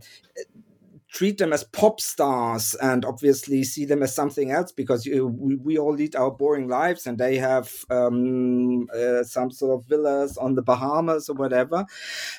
[1.09, 5.55] treat them as pop stars and obviously see them as something else because you, we,
[5.55, 10.37] we, all lead our boring lives and they have um, uh, some sort of villas
[10.37, 11.85] on the Bahamas or whatever.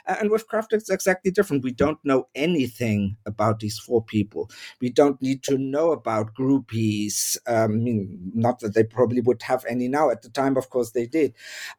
[0.06, 1.64] And with Kraft, it's exactly different.
[1.64, 4.50] We don't know anything about these four people.
[4.80, 7.38] We don't need to know about groupies.
[7.46, 10.10] Um, I mean, not that they probably would have any now.
[10.10, 11.34] At the time, of course, they did.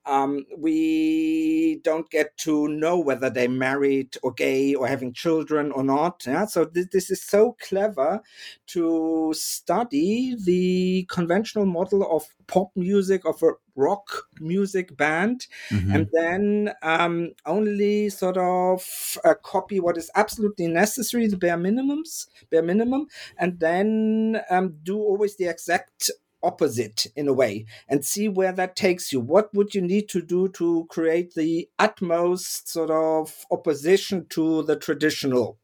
[0.06, 5.84] Um, we don't get to know whether they married or gay or having children or
[5.84, 6.24] not.
[6.26, 6.46] Yeah?
[6.46, 8.22] So this, this is so clever
[8.68, 15.96] to study the conventional model of pop music of a rock music band mm-hmm.
[15.96, 22.28] and then um, only sort of uh, copy what is absolutely necessary the bare minimums
[22.50, 26.12] bare minimum and then um, do always the exact
[26.44, 30.22] opposite in a way and see where that takes you what would you need to
[30.22, 35.58] do to create the utmost sort of opposition to the traditional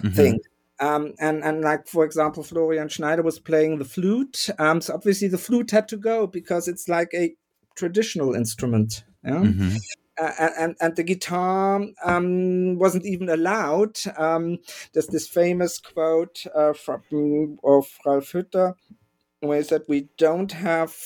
[0.00, 0.10] mm-hmm.
[0.10, 0.40] thing.
[0.80, 4.48] Um, and and like for example, Florian Schneider was playing the flute.
[4.58, 7.34] Um, so obviously the flute had to go because it's like a
[7.74, 9.04] traditional instrument.
[9.24, 9.38] Yeah?
[9.38, 9.76] Mm-hmm.
[10.20, 13.98] Uh, and and the guitar um, wasn't even allowed.
[14.16, 14.58] Um,
[14.92, 17.02] there's this famous quote uh, from
[17.62, 18.74] of Ralf Hütter,
[19.40, 20.96] where he said, "We don't have."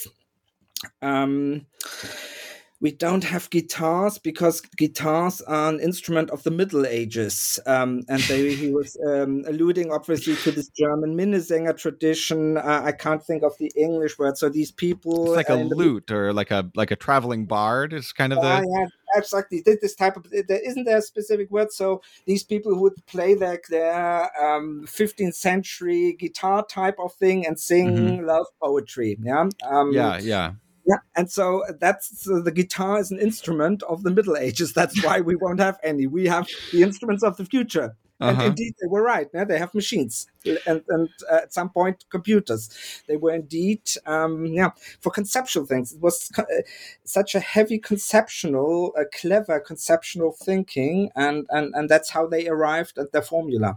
[2.82, 7.60] We don't have guitars because guitars are an instrument of the Middle Ages.
[7.64, 12.56] Um, and they, he was um, alluding, obviously, to this German Minnesänger tradition.
[12.56, 14.36] Uh, I can't think of the English word.
[14.36, 17.92] So these people, it's like a lute the, or like a like a traveling bard
[17.92, 18.48] is kind of the.
[18.48, 19.62] Uh, yeah, exactly.
[19.64, 21.70] This type of there isn't there a specific word.
[21.70, 27.60] So these people would play like their um, 15th century guitar type of thing and
[27.60, 28.26] sing mm-hmm.
[28.26, 29.18] love poetry.
[29.22, 29.48] Yeah.
[29.70, 30.18] Um, yeah.
[30.18, 30.52] Yeah
[30.86, 34.72] yeah, and so that's the guitar is an instrument of the Middle Ages.
[34.74, 36.06] That's why we won't have any.
[36.06, 37.96] We have the instruments of the future.
[38.20, 38.30] Uh-huh.
[38.30, 39.28] And indeed, they were right.
[39.34, 39.44] Yeah?
[39.44, 42.70] They have machines and, and uh, at some point computers.
[43.08, 45.92] They were indeed, um, yeah, for conceptual things.
[45.92, 46.62] It was co- uh,
[47.04, 52.96] such a heavy conceptual, a clever conceptual thinking, and, and and that's how they arrived
[52.96, 53.76] at their formula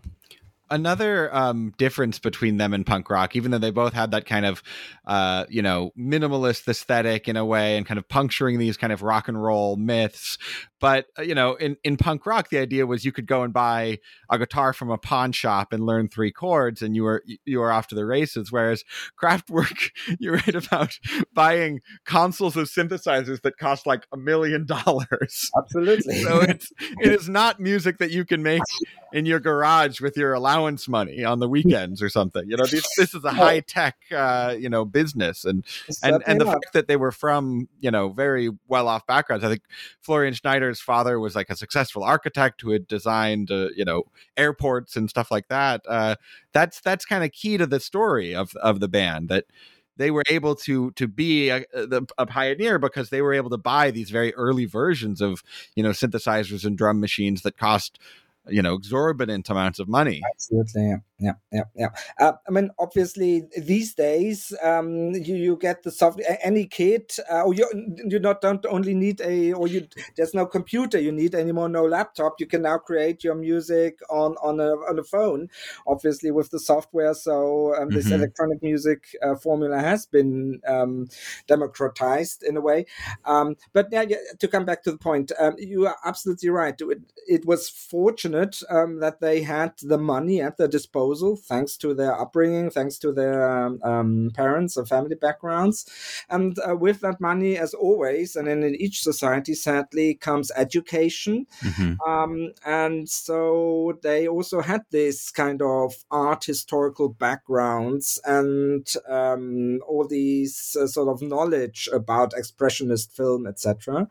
[0.69, 4.45] another um, difference between them and punk rock, even though they both had that kind
[4.45, 4.63] of,
[5.05, 9.01] uh, you know, minimalist aesthetic in a way, and kind of puncturing these kind of
[9.01, 10.37] rock and roll myths.
[10.79, 13.53] But uh, you know, in in punk rock, the idea was you could go and
[13.53, 13.99] buy
[14.29, 17.71] a guitar from a pawn shop and learn three chords, and you were you were
[17.71, 18.51] off to the races.
[18.51, 18.83] Whereas
[19.21, 20.99] Kraftwerk, you read about
[21.33, 25.49] buying consoles of synthesizers that cost like a million dollars.
[25.57, 26.21] Absolutely.
[26.21, 28.61] so it's it is not music that you can make
[29.13, 30.54] in your garage with your allowance
[30.87, 32.49] money on the weekends or something.
[32.49, 35.63] You know, this this is a high tech uh, you know business, and
[36.03, 39.43] and and the fact that they were from you know very well off backgrounds.
[39.43, 39.63] I think
[40.01, 44.03] Florian Schneider's father was like a successful architect who had designed uh, you know
[44.37, 45.81] airports and stuff like that.
[45.87, 46.15] Uh,
[46.53, 49.45] that's that's kind of key to the story of of the band that
[49.97, 51.63] they were able to to be a,
[52.17, 55.43] a, pioneer because they were able to buy these very early versions of
[55.75, 57.99] you know synthesizers and drum machines that cost
[58.47, 60.21] you know exorbitant amounts of money.
[60.33, 61.89] Absolutely yeah yeah yeah.
[62.19, 67.43] Uh, i mean obviously these days um you, you get the software any kid, uh,
[67.43, 67.67] or you
[68.07, 71.85] you not don't only need a or you there's no computer you need anymore no
[71.85, 72.39] laptop.
[72.39, 75.49] You can now create your music on on a on a phone
[75.87, 77.13] obviously with the software.
[77.13, 78.15] So um, this mm-hmm.
[78.15, 81.07] electronic music uh, formula has been um,
[81.47, 82.85] democratized in a way.
[83.25, 86.75] Um, but yeah, yeah, to come back to the point um, you are absolutely right.
[86.79, 91.77] It, it was fortunate um, that they had the money at their disposal disposal thanks
[91.77, 93.47] to their upbringing, thanks to their
[93.83, 95.85] um, parents and family backgrounds.
[96.29, 101.47] And uh, with that money, as always, and in each society, sadly, comes education.
[101.61, 102.09] Mm-hmm.
[102.09, 110.07] Um, and so they also had this kind of art historical backgrounds and um, all
[110.07, 114.07] these uh, sort of knowledge about expressionist film, etc.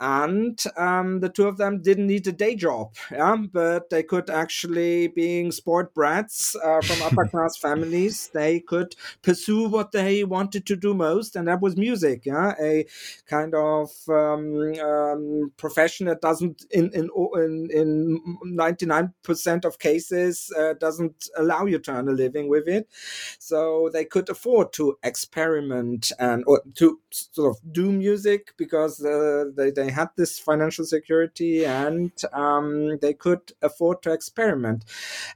[0.00, 4.30] And um, the two of them didn't need a day job, yeah, but they could
[4.30, 10.24] actually, being sport brand brats uh, from upper class families, they could pursue what they
[10.24, 12.22] wanted to do most, and that was music.
[12.24, 12.86] Yeah, a
[13.26, 17.08] kind of um, um, profession that doesn't, in in
[17.70, 22.68] in ninety nine percent of cases, uh, doesn't allow you to earn a living with
[22.68, 22.88] it.
[23.38, 29.44] So they could afford to experiment and or to sort of do music because uh,
[29.56, 34.84] they they had this financial security and um, they could afford to experiment.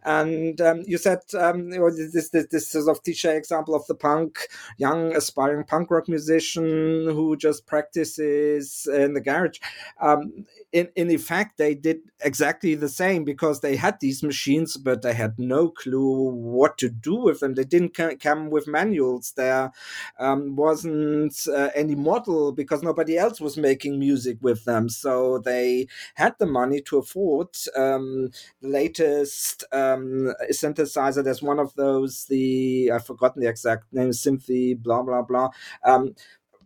[0.04, 4.48] And um, you said um, this, this, this sort of example of the punk,
[4.78, 9.58] young aspiring punk rock musician who just practices in the garage.
[10.00, 15.02] Um, in, in effect, they did exactly the same because they had these machines, but
[15.02, 17.54] they had no clue what to do with them.
[17.54, 19.32] They didn't come with manuals.
[19.36, 19.70] There
[20.18, 24.88] um, wasn't uh, any model because nobody else was making music with them.
[24.88, 31.22] So they had the money to afford um, the latest um, synthesizer.
[31.22, 35.50] There's one of those, the I've forgotten the exact name, Synthi, blah blah blah.
[35.84, 36.14] Um,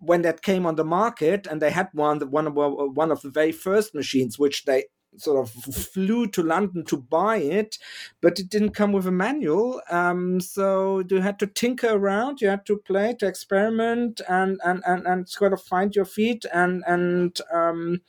[0.01, 3.31] when that came on the market, and they had one, one of one of the
[3.31, 4.85] very first machines, which they
[5.17, 7.79] sort of flew to London to buy it,
[8.21, 9.83] but it didn't come with a manual.
[9.91, 14.83] Um, so you had to tinker around, you had to play, to experiment, and and
[14.87, 18.01] and, and sort of find your feet and and um,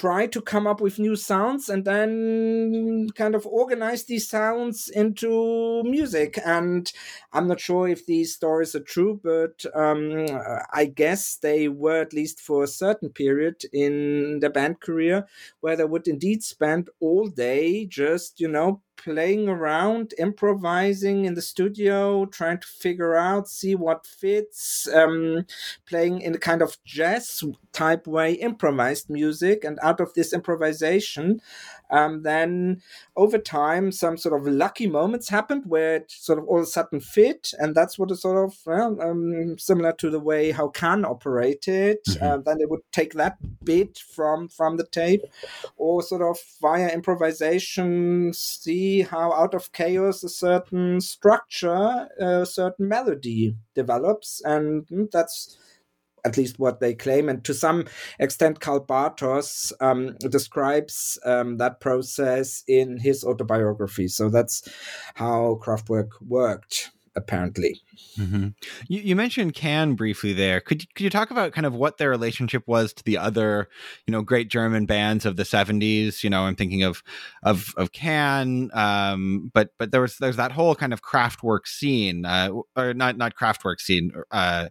[0.00, 5.82] try to come up with new sounds and then kind of organize these sounds into
[5.84, 6.38] music.
[6.42, 6.90] And
[7.34, 10.26] I'm not sure if these stories are true, but um,
[10.72, 15.26] I guess they were at least for a certain period in the band career
[15.60, 21.42] where they would indeed spend all day just, you know, playing around, improvising in the
[21.42, 25.46] studio, trying to figure out, see what fits, um,
[25.86, 27.42] playing in a kind of jazz
[27.72, 29.64] type way, improvised music.
[29.64, 31.40] And out of this improvisation,
[31.90, 32.82] um, then
[33.16, 36.66] over time, some sort of lucky moments happened where it sort of all of a
[36.66, 40.68] sudden fit, and that's what is sort of well, um, similar to the way how
[40.68, 41.98] Can operated.
[42.08, 42.24] Mm-hmm.
[42.24, 45.22] Uh, then they would take that bit from from the tape,
[45.76, 52.88] or sort of via improvisation see how out of chaos a certain structure, a certain
[52.88, 55.58] melody develops, and mm, that's
[56.24, 57.28] at least what they claim.
[57.28, 57.86] And to some
[58.18, 64.08] extent, Karl Bartos um, describes um, that process in his autobiography.
[64.08, 64.68] So that's
[65.14, 66.90] how Kraftwerk worked.
[67.16, 67.80] Apparently,
[68.16, 68.48] mm-hmm.
[68.86, 70.60] you, you, mentioned Can briefly there.
[70.60, 73.68] Could you, could you talk about kind of what their relationship was to the other,
[74.06, 76.22] you know, great German bands of the seventies?
[76.22, 77.02] You know, I'm thinking of
[77.42, 82.24] of of Can, um, but but there was there's that whole kind of Kraftwerk scene,
[82.24, 84.12] uh, or not not Kraftwerk scene.
[84.30, 84.68] Uh,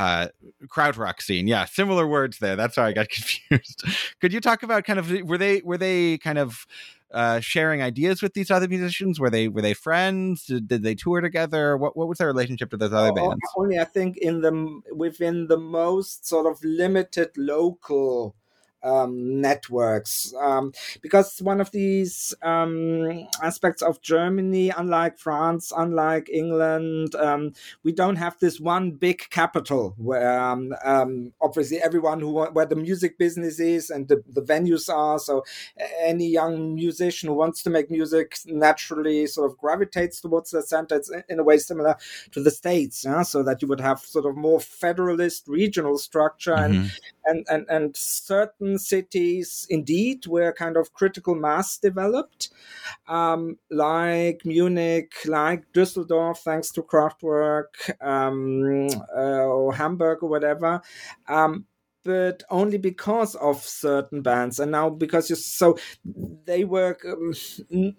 [0.00, 0.28] uh,
[0.66, 1.46] krautrock scene.
[1.46, 2.56] Yeah, similar words there.
[2.56, 3.84] That's why I got confused.
[4.20, 6.66] Could you talk about kind of were they were they kind of
[7.12, 9.20] uh, sharing ideas with these other musicians?
[9.20, 10.46] Were they were they friends?
[10.46, 11.76] Did, did they tour together?
[11.76, 13.40] What what was their relationship to those other oh, bands?
[13.56, 18.34] Only I think in the within the most sort of limited local
[18.82, 20.72] um, networks um,
[21.02, 27.52] because one of these um, aspects of Germany, unlike France, unlike England, um,
[27.84, 32.76] we don't have this one big capital where um, um, obviously everyone who where the
[32.76, 35.18] music business is and the, the venues are.
[35.18, 35.44] So
[36.02, 40.96] any young musician who wants to make music naturally sort of gravitates towards the center.
[40.96, 41.96] It's in a way similar
[42.32, 43.22] to the states, yeah?
[43.22, 46.86] so that you would have sort of more federalist regional structure mm-hmm.
[47.26, 52.50] and and and and certain cities indeed where kind of critical mass developed,
[53.08, 60.80] um, like Munich, like Düsseldorf, thanks to Kraftwerk, um, uh, or Hamburg or whatever.
[61.28, 61.66] Um,
[62.04, 65.76] but only because of certain bands and now because you so
[66.46, 67.94] they were um,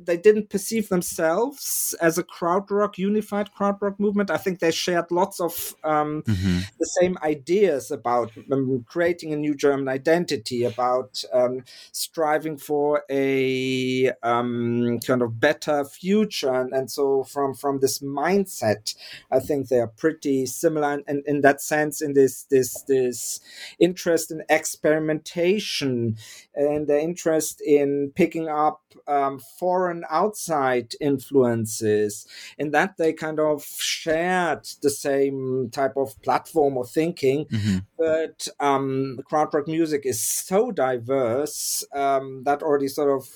[0.00, 5.40] they didn't perceive themselves as a krautrock unified krautrock movement i think they shared lots
[5.40, 6.58] of um, mm-hmm.
[6.78, 14.10] the same ideas about um, creating a new german identity about um, striving for a
[14.22, 18.94] um, kind of better future and, and, so from from this mindset
[19.30, 23.35] i think they are pretty similar and, and in that sense in this this this
[23.78, 26.16] interest in experimentation
[26.54, 32.26] and the interest in picking up um, foreign outside influences,
[32.58, 37.44] in that they kind of shared the same type of platform or thinking.
[37.46, 37.78] Mm-hmm.
[37.98, 43.28] But um, krautrock music is so diverse um, that already sort of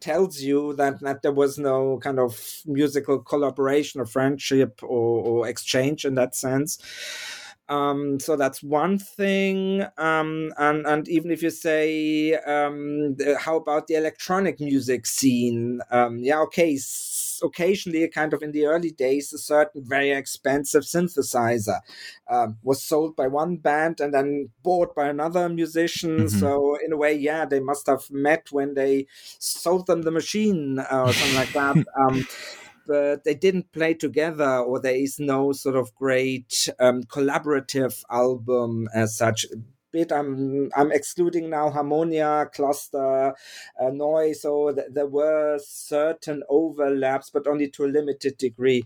[0.00, 5.48] tells you that, that there was no kind of musical collaboration or friendship or, or
[5.48, 6.78] exchange in that sense.
[7.68, 9.84] Um, so that's one thing.
[9.96, 15.80] Um, and and even if you say, um, the, how about the electronic music scene?
[15.90, 16.74] Um, yeah, okay.
[16.74, 21.80] S- occasionally, kind of in the early days, a certain very expensive synthesizer
[22.28, 26.18] um, was sold by one band and then bought by another musician.
[26.18, 26.38] Mm-hmm.
[26.38, 29.06] So in a way, yeah, they must have met when they
[29.38, 31.76] sold them the machine uh, or something like that.
[32.86, 38.88] But they didn't play together, or there is no sort of great um, collaborative album
[38.94, 39.46] as such.
[39.90, 43.32] Bit I'm I'm excluding now Harmonia, Cluster,
[43.80, 44.42] uh, Noise.
[44.42, 48.84] So th- there were certain overlaps, but only to a limited degree.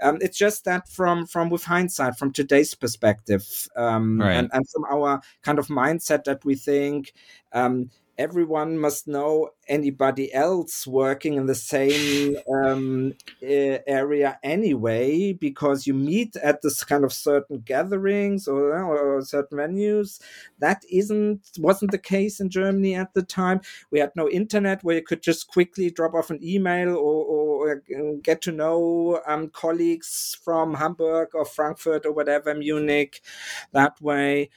[0.00, 4.32] Um, it's just that from from with hindsight, from today's perspective, um, right.
[4.32, 7.12] and, and from our kind of mindset that we think
[7.52, 15.94] um, everyone must know anybody else working in the same um, area anyway, because you
[15.94, 20.20] meet at this kind of certain gatherings or, or, certain venues.
[20.58, 23.60] That isn't wasn't the case in Germany at the time.
[23.90, 27.82] We had no internet where you could just quickly drop off an email or, or
[28.22, 33.22] get to know um, colleagues from Hamburg or Frankfurt or whatever, Munich,
[33.72, 34.50] that way.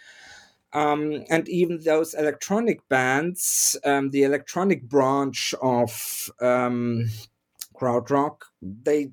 [0.74, 7.10] Um, and even those electronic bands, um, the electronic branch of um,
[7.76, 9.12] krautrock, they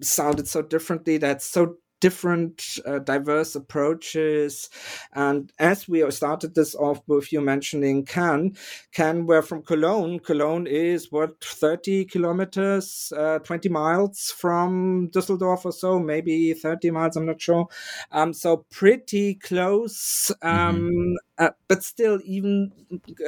[0.00, 1.18] sounded so differently.
[1.18, 4.70] That's so different uh, diverse approaches.
[5.12, 8.56] And as we started this off with you mentioning Can
[8.92, 10.20] Can we're from Cologne.
[10.20, 17.16] Cologne is what 30 kilometers uh, 20 miles from Düsseldorf or so maybe 30 miles
[17.16, 17.68] I'm not sure.
[18.12, 21.14] Um, so pretty close um, mm-hmm.
[21.38, 22.72] uh, but still even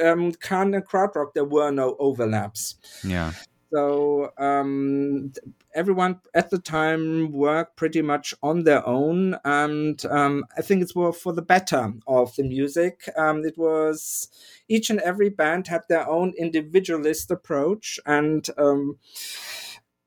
[0.03, 2.75] um, Can and Krautrock there were no overlaps.
[3.03, 3.33] Yeah
[3.71, 5.31] so um,
[5.73, 10.91] everyone at the time worked pretty much on their own, and um, I think it
[10.95, 13.09] was for the better of the music.
[13.17, 14.29] Um, it was
[14.67, 18.97] each and every band had their own individualist approach, and um,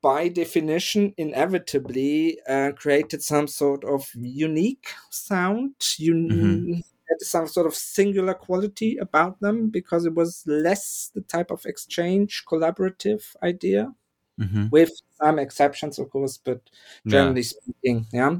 [0.02, 5.74] by definition, inevitably uh, created some sort of unique sound.
[6.00, 11.20] Un- mm-hmm had some sort of singular quality about them because it was less the
[11.20, 13.92] type of exchange collaborative idea
[14.40, 14.68] mm-hmm.
[14.70, 16.60] with some exceptions of course but
[17.06, 17.46] generally yeah.
[17.46, 18.38] speaking yeah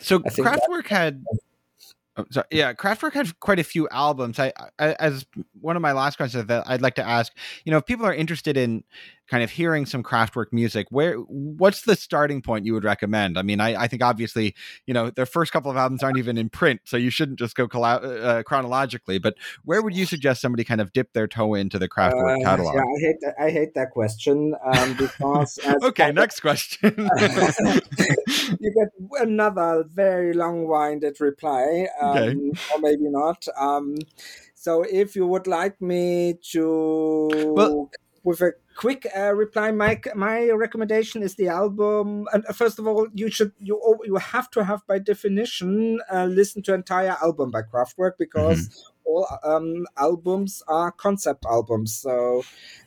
[0.00, 1.24] so kraftwerk had
[2.18, 2.46] Oh, sorry.
[2.50, 4.40] Yeah, Kraftwerk had quite a few albums.
[4.40, 5.24] I, I, as
[5.60, 7.32] one of my last questions that I'd like to ask,
[7.64, 8.82] you know, if people are interested in
[9.28, 13.38] kind of hearing some Kraftwerk music, where what's the starting point you would recommend?
[13.38, 14.54] I mean, I, I think obviously,
[14.86, 17.54] you know, their first couple of albums aren't even in print, so you shouldn't just
[17.54, 19.18] go uh, chronologically.
[19.18, 22.44] But where would you suggest somebody kind of dip their toe into the Kraftwerk uh,
[22.44, 22.74] catalog?
[22.74, 26.94] Yeah, I hate that, I hate that question um, because okay, next question.
[26.96, 32.34] you get another very long-winded reply, um, okay.
[32.74, 33.46] or maybe not.
[33.58, 33.96] Um,
[34.54, 37.90] so if you would like me to well,
[38.24, 42.26] with a quick uh, reply, my my recommendation is the album.
[42.32, 46.24] And uh, first of all, you should you you have to have by definition uh,
[46.24, 51.94] listen to entire album by Kraftwerk because mm-hmm all um, albums are concept albums.
[51.94, 52.42] So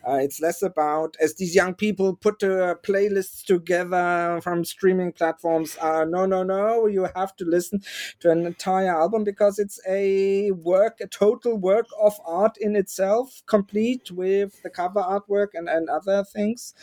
[0.07, 5.77] uh, it's less about as these young people put uh, playlists together from streaming platforms.
[5.81, 6.87] Uh, no, no, no.
[6.87, 7.81] You have to listen
[8.19, 13.41] to an entire album because it's a work, a total work of art in itself,
[13.45, 16.73] complete with the cover artwork and, and other things.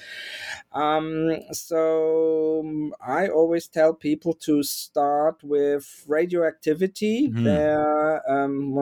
[0.73, 7.29] Um, so um, I always tell people to start with radioactivity.
[7.45, 8.75] There, um,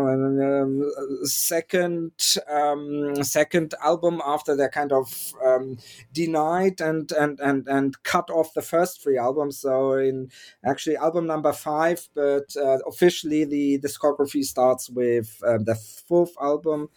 [0.47, 0.91] um,
[1.25, 2.13] second
[2.49, 5.79] um, second album after they kind of um,
[6.13, 9.59] denied and, and and and cut off the first three albums.
[9.59, 10.31] So in
[10.65, 16.89] actually album number five, but uh, officially the discography starts with uh, the fourth album,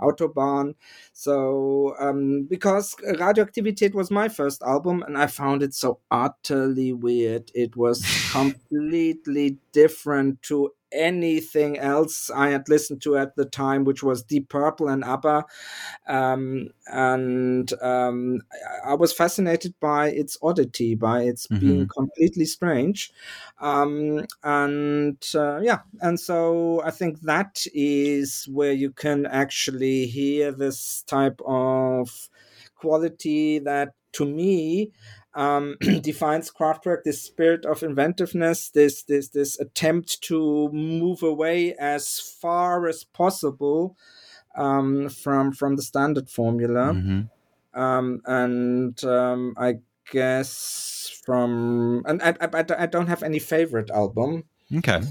[0.00, 0.74] Autobahn.
[1.12, 7.50] So um, because Radioaktivität was my first album, and I found it so utterly weird.
[7.54, 14.02] It was completely different to anything else I had listened to at the time, which
[14.02, 15.44] was Deep Purple and ABBA.
[16.06, 18.40] Um, and um,
[18.84, 21.60] I was fascinated by its oddity, by its mm-hmm.
[21.60, 23.12] being completely strange.
[23.60, 30.52] Um, and uh, yeah, and so I think that is where you can actually hear
[30.52, 32.28] this type of
[32.76, 34.92] quality that to me
[35.34, 42.18] um, defines Kraftwerk this spirit of inventiveness, this this this attempt to move away as
[42.18, 43.96] far as possible
[44.56, 47.80] um, from from the standard formula, mm-hmm.
[47.80, 49.74] um, and um, I
[50.10, 54.44] guess from and I, I, I don't have any favorite album.
[54.74, 55.02] Okay.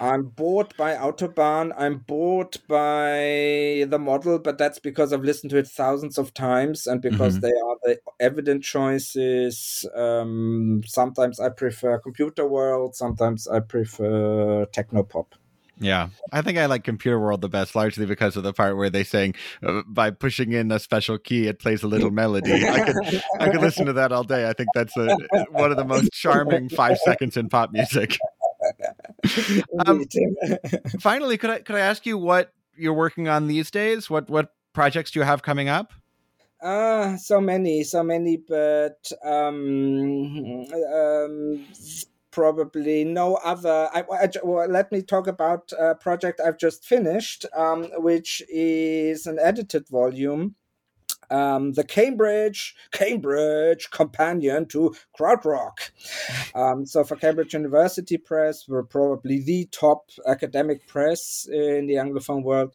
[0.00, 1.72] I'm bored by Autobahn.
[1.76, 6.86] I'm bored by the model, but that's because I've listened to it thousands of times
[6.86, 7.46] and because mm-hmm.
[7.46, 9.86] they are the evident choices.
[9.94, 15.26] Um, sometimes I prefer Computer World, sometimes I prefer Technopop.
[15.80, 18.90] Yeah, I think I like Computer World the best, largely because of the part where
[18.90, 22.52] they sing uh, by pushing in a special key, it plays a little melody.
[22.64, 24.48] I could I could listen to that all day.
[24.48, 25.16] I think that's a,
[25.50, 28.16] one of the most charming five seconds in pop music.
[29.86, 30.04] um,
[31.00, 34.10] finally, could I could I ask you what you're working on these days?
[34.10, 35.92] What what projects do you have coming up?
[36.62, 41.64] Uh, so many, so many, but um, um,
[42.30, 43.90] probably no other.
[43.92, 49.26] I, I, well, let me talk about a project I've just finished, um, which is
[49.26, 50.54] an edited volume
[51.34, 55.90] um, the Cambridge Cambridge companion to Krautrock.
[56.54, 62.44] Um, so for Cambridge University Press, we're probably the top academic press in the Anglophone
[62.44, 62.74] world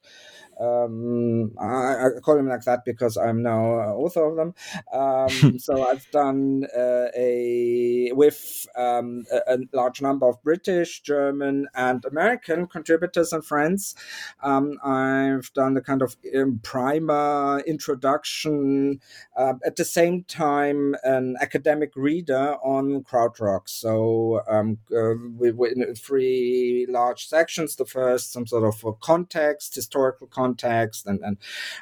[0.60, 4.54] um, I, I, call them like that because I'm now uh, author of them.
[4.92, 11.68] Um, so I've done uh, a with um, a, a, large number of British, German,
[11.76, 13.96] and American contributors and friends.
[14.44, 19.00] Um, I've done a kind of um, primer introduction
[19.38, 23.70] uh, at the same time an academic reader on krautrock.
[23.70, 27.76] So um, uh, we in three large sections.
[27.76, 31.38] The first, some sort of context, historical context context and, and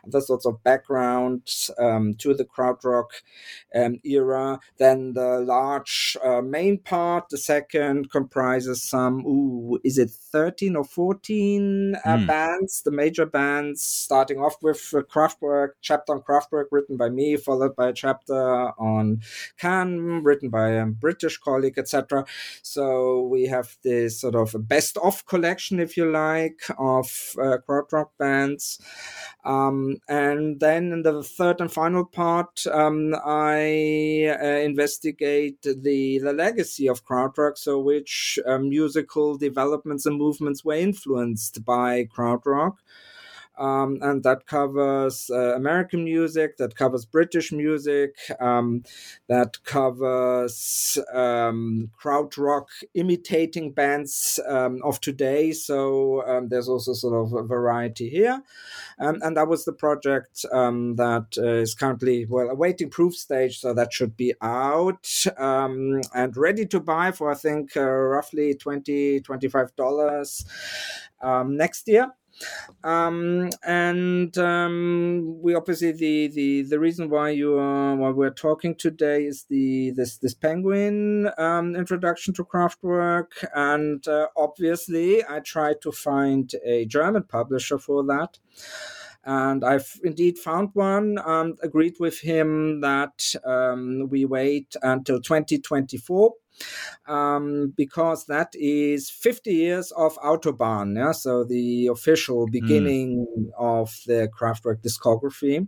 [0.05, 1.41] other sorts of background
[1.79, 3.09] um, to the krautrock
[3.75, 4.59] um, era.
[4.77, 10.83] Then the large uh, main part, the second, comprises some, ooh, is it 13 or
[10.83, 12.27] 14 uh, mm.
[12.27, 17.37] bands, the major bands, starting off with a Kraftwerk, chapter on Kraftwerk written by me,
[17.37, 19.21] followed by a chapter on
[19.57, 22.25] Can, written by a British colleague, etc.
[22.61, 27.07] So we have this sort of best of collection, if you like, of
[27.39, 28.56] uh, krautrock bands
[29.45, 36.33] um, and then in the third and final part, um, I uh, investigate the, the
[36.33, 42.77] legacy of krautrock, so which uh, musical developments and movements were influenced by krautrock
[43.57, 48.83] um, and that covers uh, American music, that covers British music, um,
[49.27, 51.91] that covers um,
[52.37, 55.51] rock, imitating bands um, of today.
[55.51, 58.43] So um, there's also sort of a variety here,
[58.99, 63.59] um, and that was the project that uh, is currently well awaiting proof stage.
[63.59, 69.21] So that should be out and ready to buy for I think uh, roughly 20
[69.21, 70.45] 25 dollars
[71.45, 72.11] next year.
[72.83, 78.75] Um, and um, we obviously the, the the reason why you are why we're talking
[78.75, 85.81] today is the this this penguin um, introduction to Kraftwerk, and uh, obviously I tried
[85.81, 88.37] to find a German publisher for that
[89.27, 96.31] and I've indeed found one and agreed with him that um, we wait until 2024
[97.07, 101.11] um, because that is 50 years of Autobahn, yeah?
[101.11, 102.51] so the official hmm.
[102.51, 103.49] beginning mm.
[103.59, 105.67] of the Kraftwerk discography.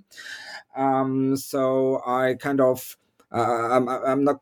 [0.75, 2.97] Um, so I kind of
[3.37, 4.41] I'm, I'm not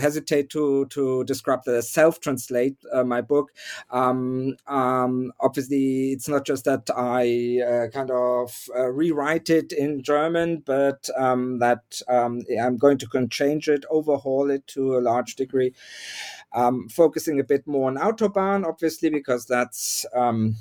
[0.00, 3.52] hesitate to to describe as self translate uh, my book.
[3.90, 10.02] Um, um, obviously, it's not just that I uh, kind of uh, rewrite it in
[10.02, 15.36] German, but um, that um, I'm going to change it, overhaul it to a large
[15.36, 15.72] degree,
[16.52, 20.56] um, focusing a bit more on Autobahn, obviously, because that's um,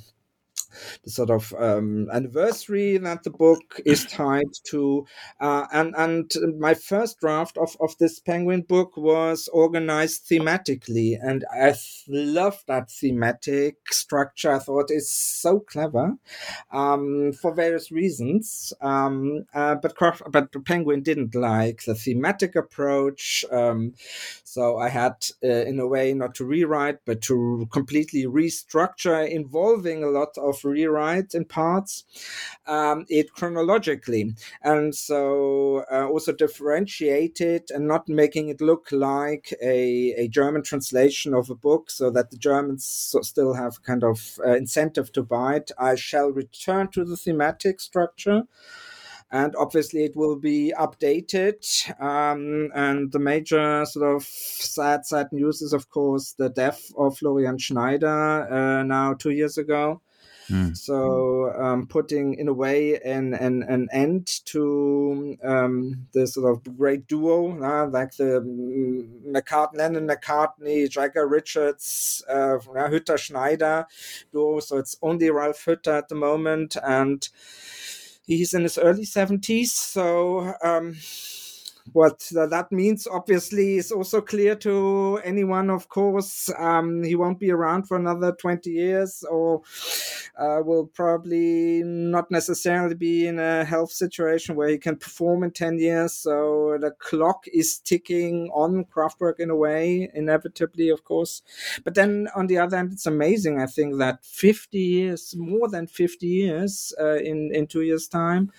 [1.04, 5.06] the sort of um, anniversary that the book is tied to.
[5.40, 11.46] Uh, and and my first draft of, of this Penguin book was organized thematically, and
[11.52, 11.76] I
[12.08, 14.54] love that thematic structure.
[14.54, 16.16] I thought it's so clever
[16.72, 18.74] um, for various reasons.
[18.82, 19.94] Um, uh, but
[20.30, 23.94] but Penguin didn't like the thematic approach, um,
[24.44, 30.04] so I had, uh, in a way, not to rewrite, but to completely restructure, involving
[30.04, 32.04] a lot of rewrite in parts
[32.66, 39.54] um, it chronologically, and so uh, also differentiate it and not making it look like
[39.62, 44.40] a, a German translation of a book, so that the Germans still have kind of
[44.46, 45.72] uh, incentive to buy it.
[45.78, 48.44] I shall return to the thematic structure
[49.32, 51.60] and obviously it will be updated.
[52.02, 57.18] Um, and the major sort of sad, sad news is, of course, the death of
[57.18, 60.02] Florian Schneider uh, now two years ago.
[60.50, 60.78] Mm.
[60.78, 66.78] So um, putting in a way an an, an end to um, the sort of
[66.78, 68.42] great duo, uh, like the
[69.28, 73.86] McCartney, Lennon McCartney, Jagger Richards, uh, Hütter Schneider
[74.32, 74.60] duo.
[74.60, 77.28] So it's only Ralf Hütter at the moment, and
[78.26, 79.74] he's in his early seventies.
[79.74, 80.54] So.
[80.64, 80.96] Um,
[81.94, 87.52] what that means obviously is also clear to anyone of course um, he won't be
[87.52, 89.62] around for another 20 years or
[90.38, 95.52] uh, will probably not necessarily be in a health situation where he can perform in
[95.52, 96.14] 10 years.
[96.14, 101.42] So the clock is ticking on Kraftwerk in a way inevitably of course.
[101.84, 105.88] But then on the other hand it's amazing i think that 50 years more than
[105.88, 108.52] 50 years uh, in in two years time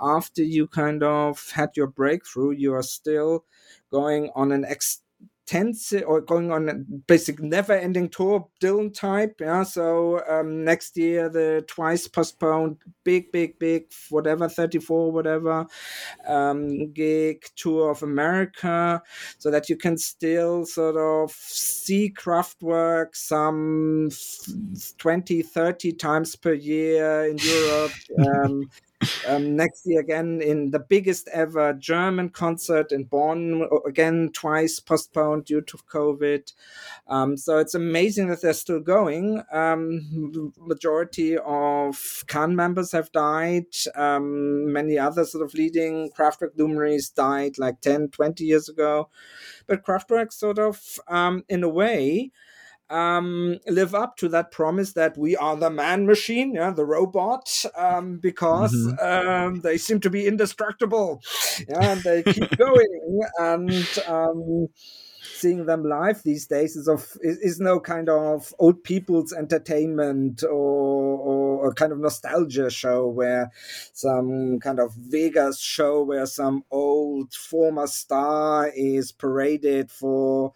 [0.00, 3.44] after you kind of had your breakthrough you are still
[3.90, 4.64] going on an
[5.46, 9.62] extensive or going on a basic never-ending tour dylan type yeah?
[9.62, 15.66] So um, next year the twice postponed big big big whatever 34 whatever
[16.26, 19.00] um, gig tour of america
[19.38, 24.10] so that you can still sort of see Kraftwerk some
[24.98, 27.92] 20 30 times per year in europe
[28.44, 28.68] um,
[29.26, 35.44] um, next year again in the biggest ever German concert in Bonn, again twice postponed
[35.44, 36.52] due to COVID.
[37.08, 39.42] Um, so it's amazing that they're still going.
[39.52, 43.66] Um, majority of Can members have died.
[43.94, 49.08] Um, many other sort of leading Kraftwerk luminaries died like 10, 20 years ago.
[49.66, 52.32] But Kraftwerk sort of, um, in a way,
[52.90, 57.64] um, live up to that promise that we are the man machine, yeah, the robot,
[57.76, 59.46] um, because mm-hmm.
[59.46, 61.22] um, they seem to be indestructible.
[61.68, 63.20] Yeah, and they keep going.
[63.38, 64.68] And um,
[65.36, 70.42] seeing them live these days is of is, is no kind of old people's entertainment
[70.42, 73.50] or, or a kind of nostalgia show where
[73.92, 80.52] some kind of Vegas show where some old former star is paraded for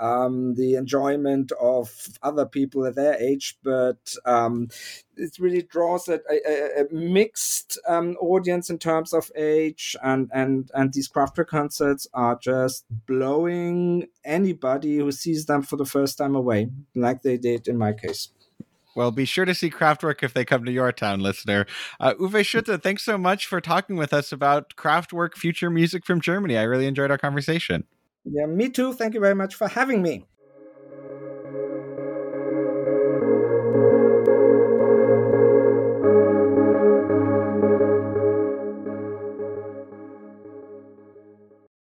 [0.00, 4.68] um, the enjoyment of other people at their age, but um,
[5.16, 10.70] it really draws a, a, a mixed um, audience in terms of age, and and
[10.74, 16.34] and these Kraftwerk concerts are just blowing anybody who sees them for the first time
[16.34, 18.30] away, like they did in my case.
[18.96, 21.64] Well, be sure to see Kraftwerk if they come to your town, listener.
[22.00, 26.20] Uh, Uwe Schütte, thanks so much for talking with us about Kraftwerk future music from
[26.20, 26.58] Germany.
[26.58, 27.84] I really enjoyed our conversation.
[28.24, 28.94] Yeah, me too.
[28.94, 30.26] Thank you very much for having me.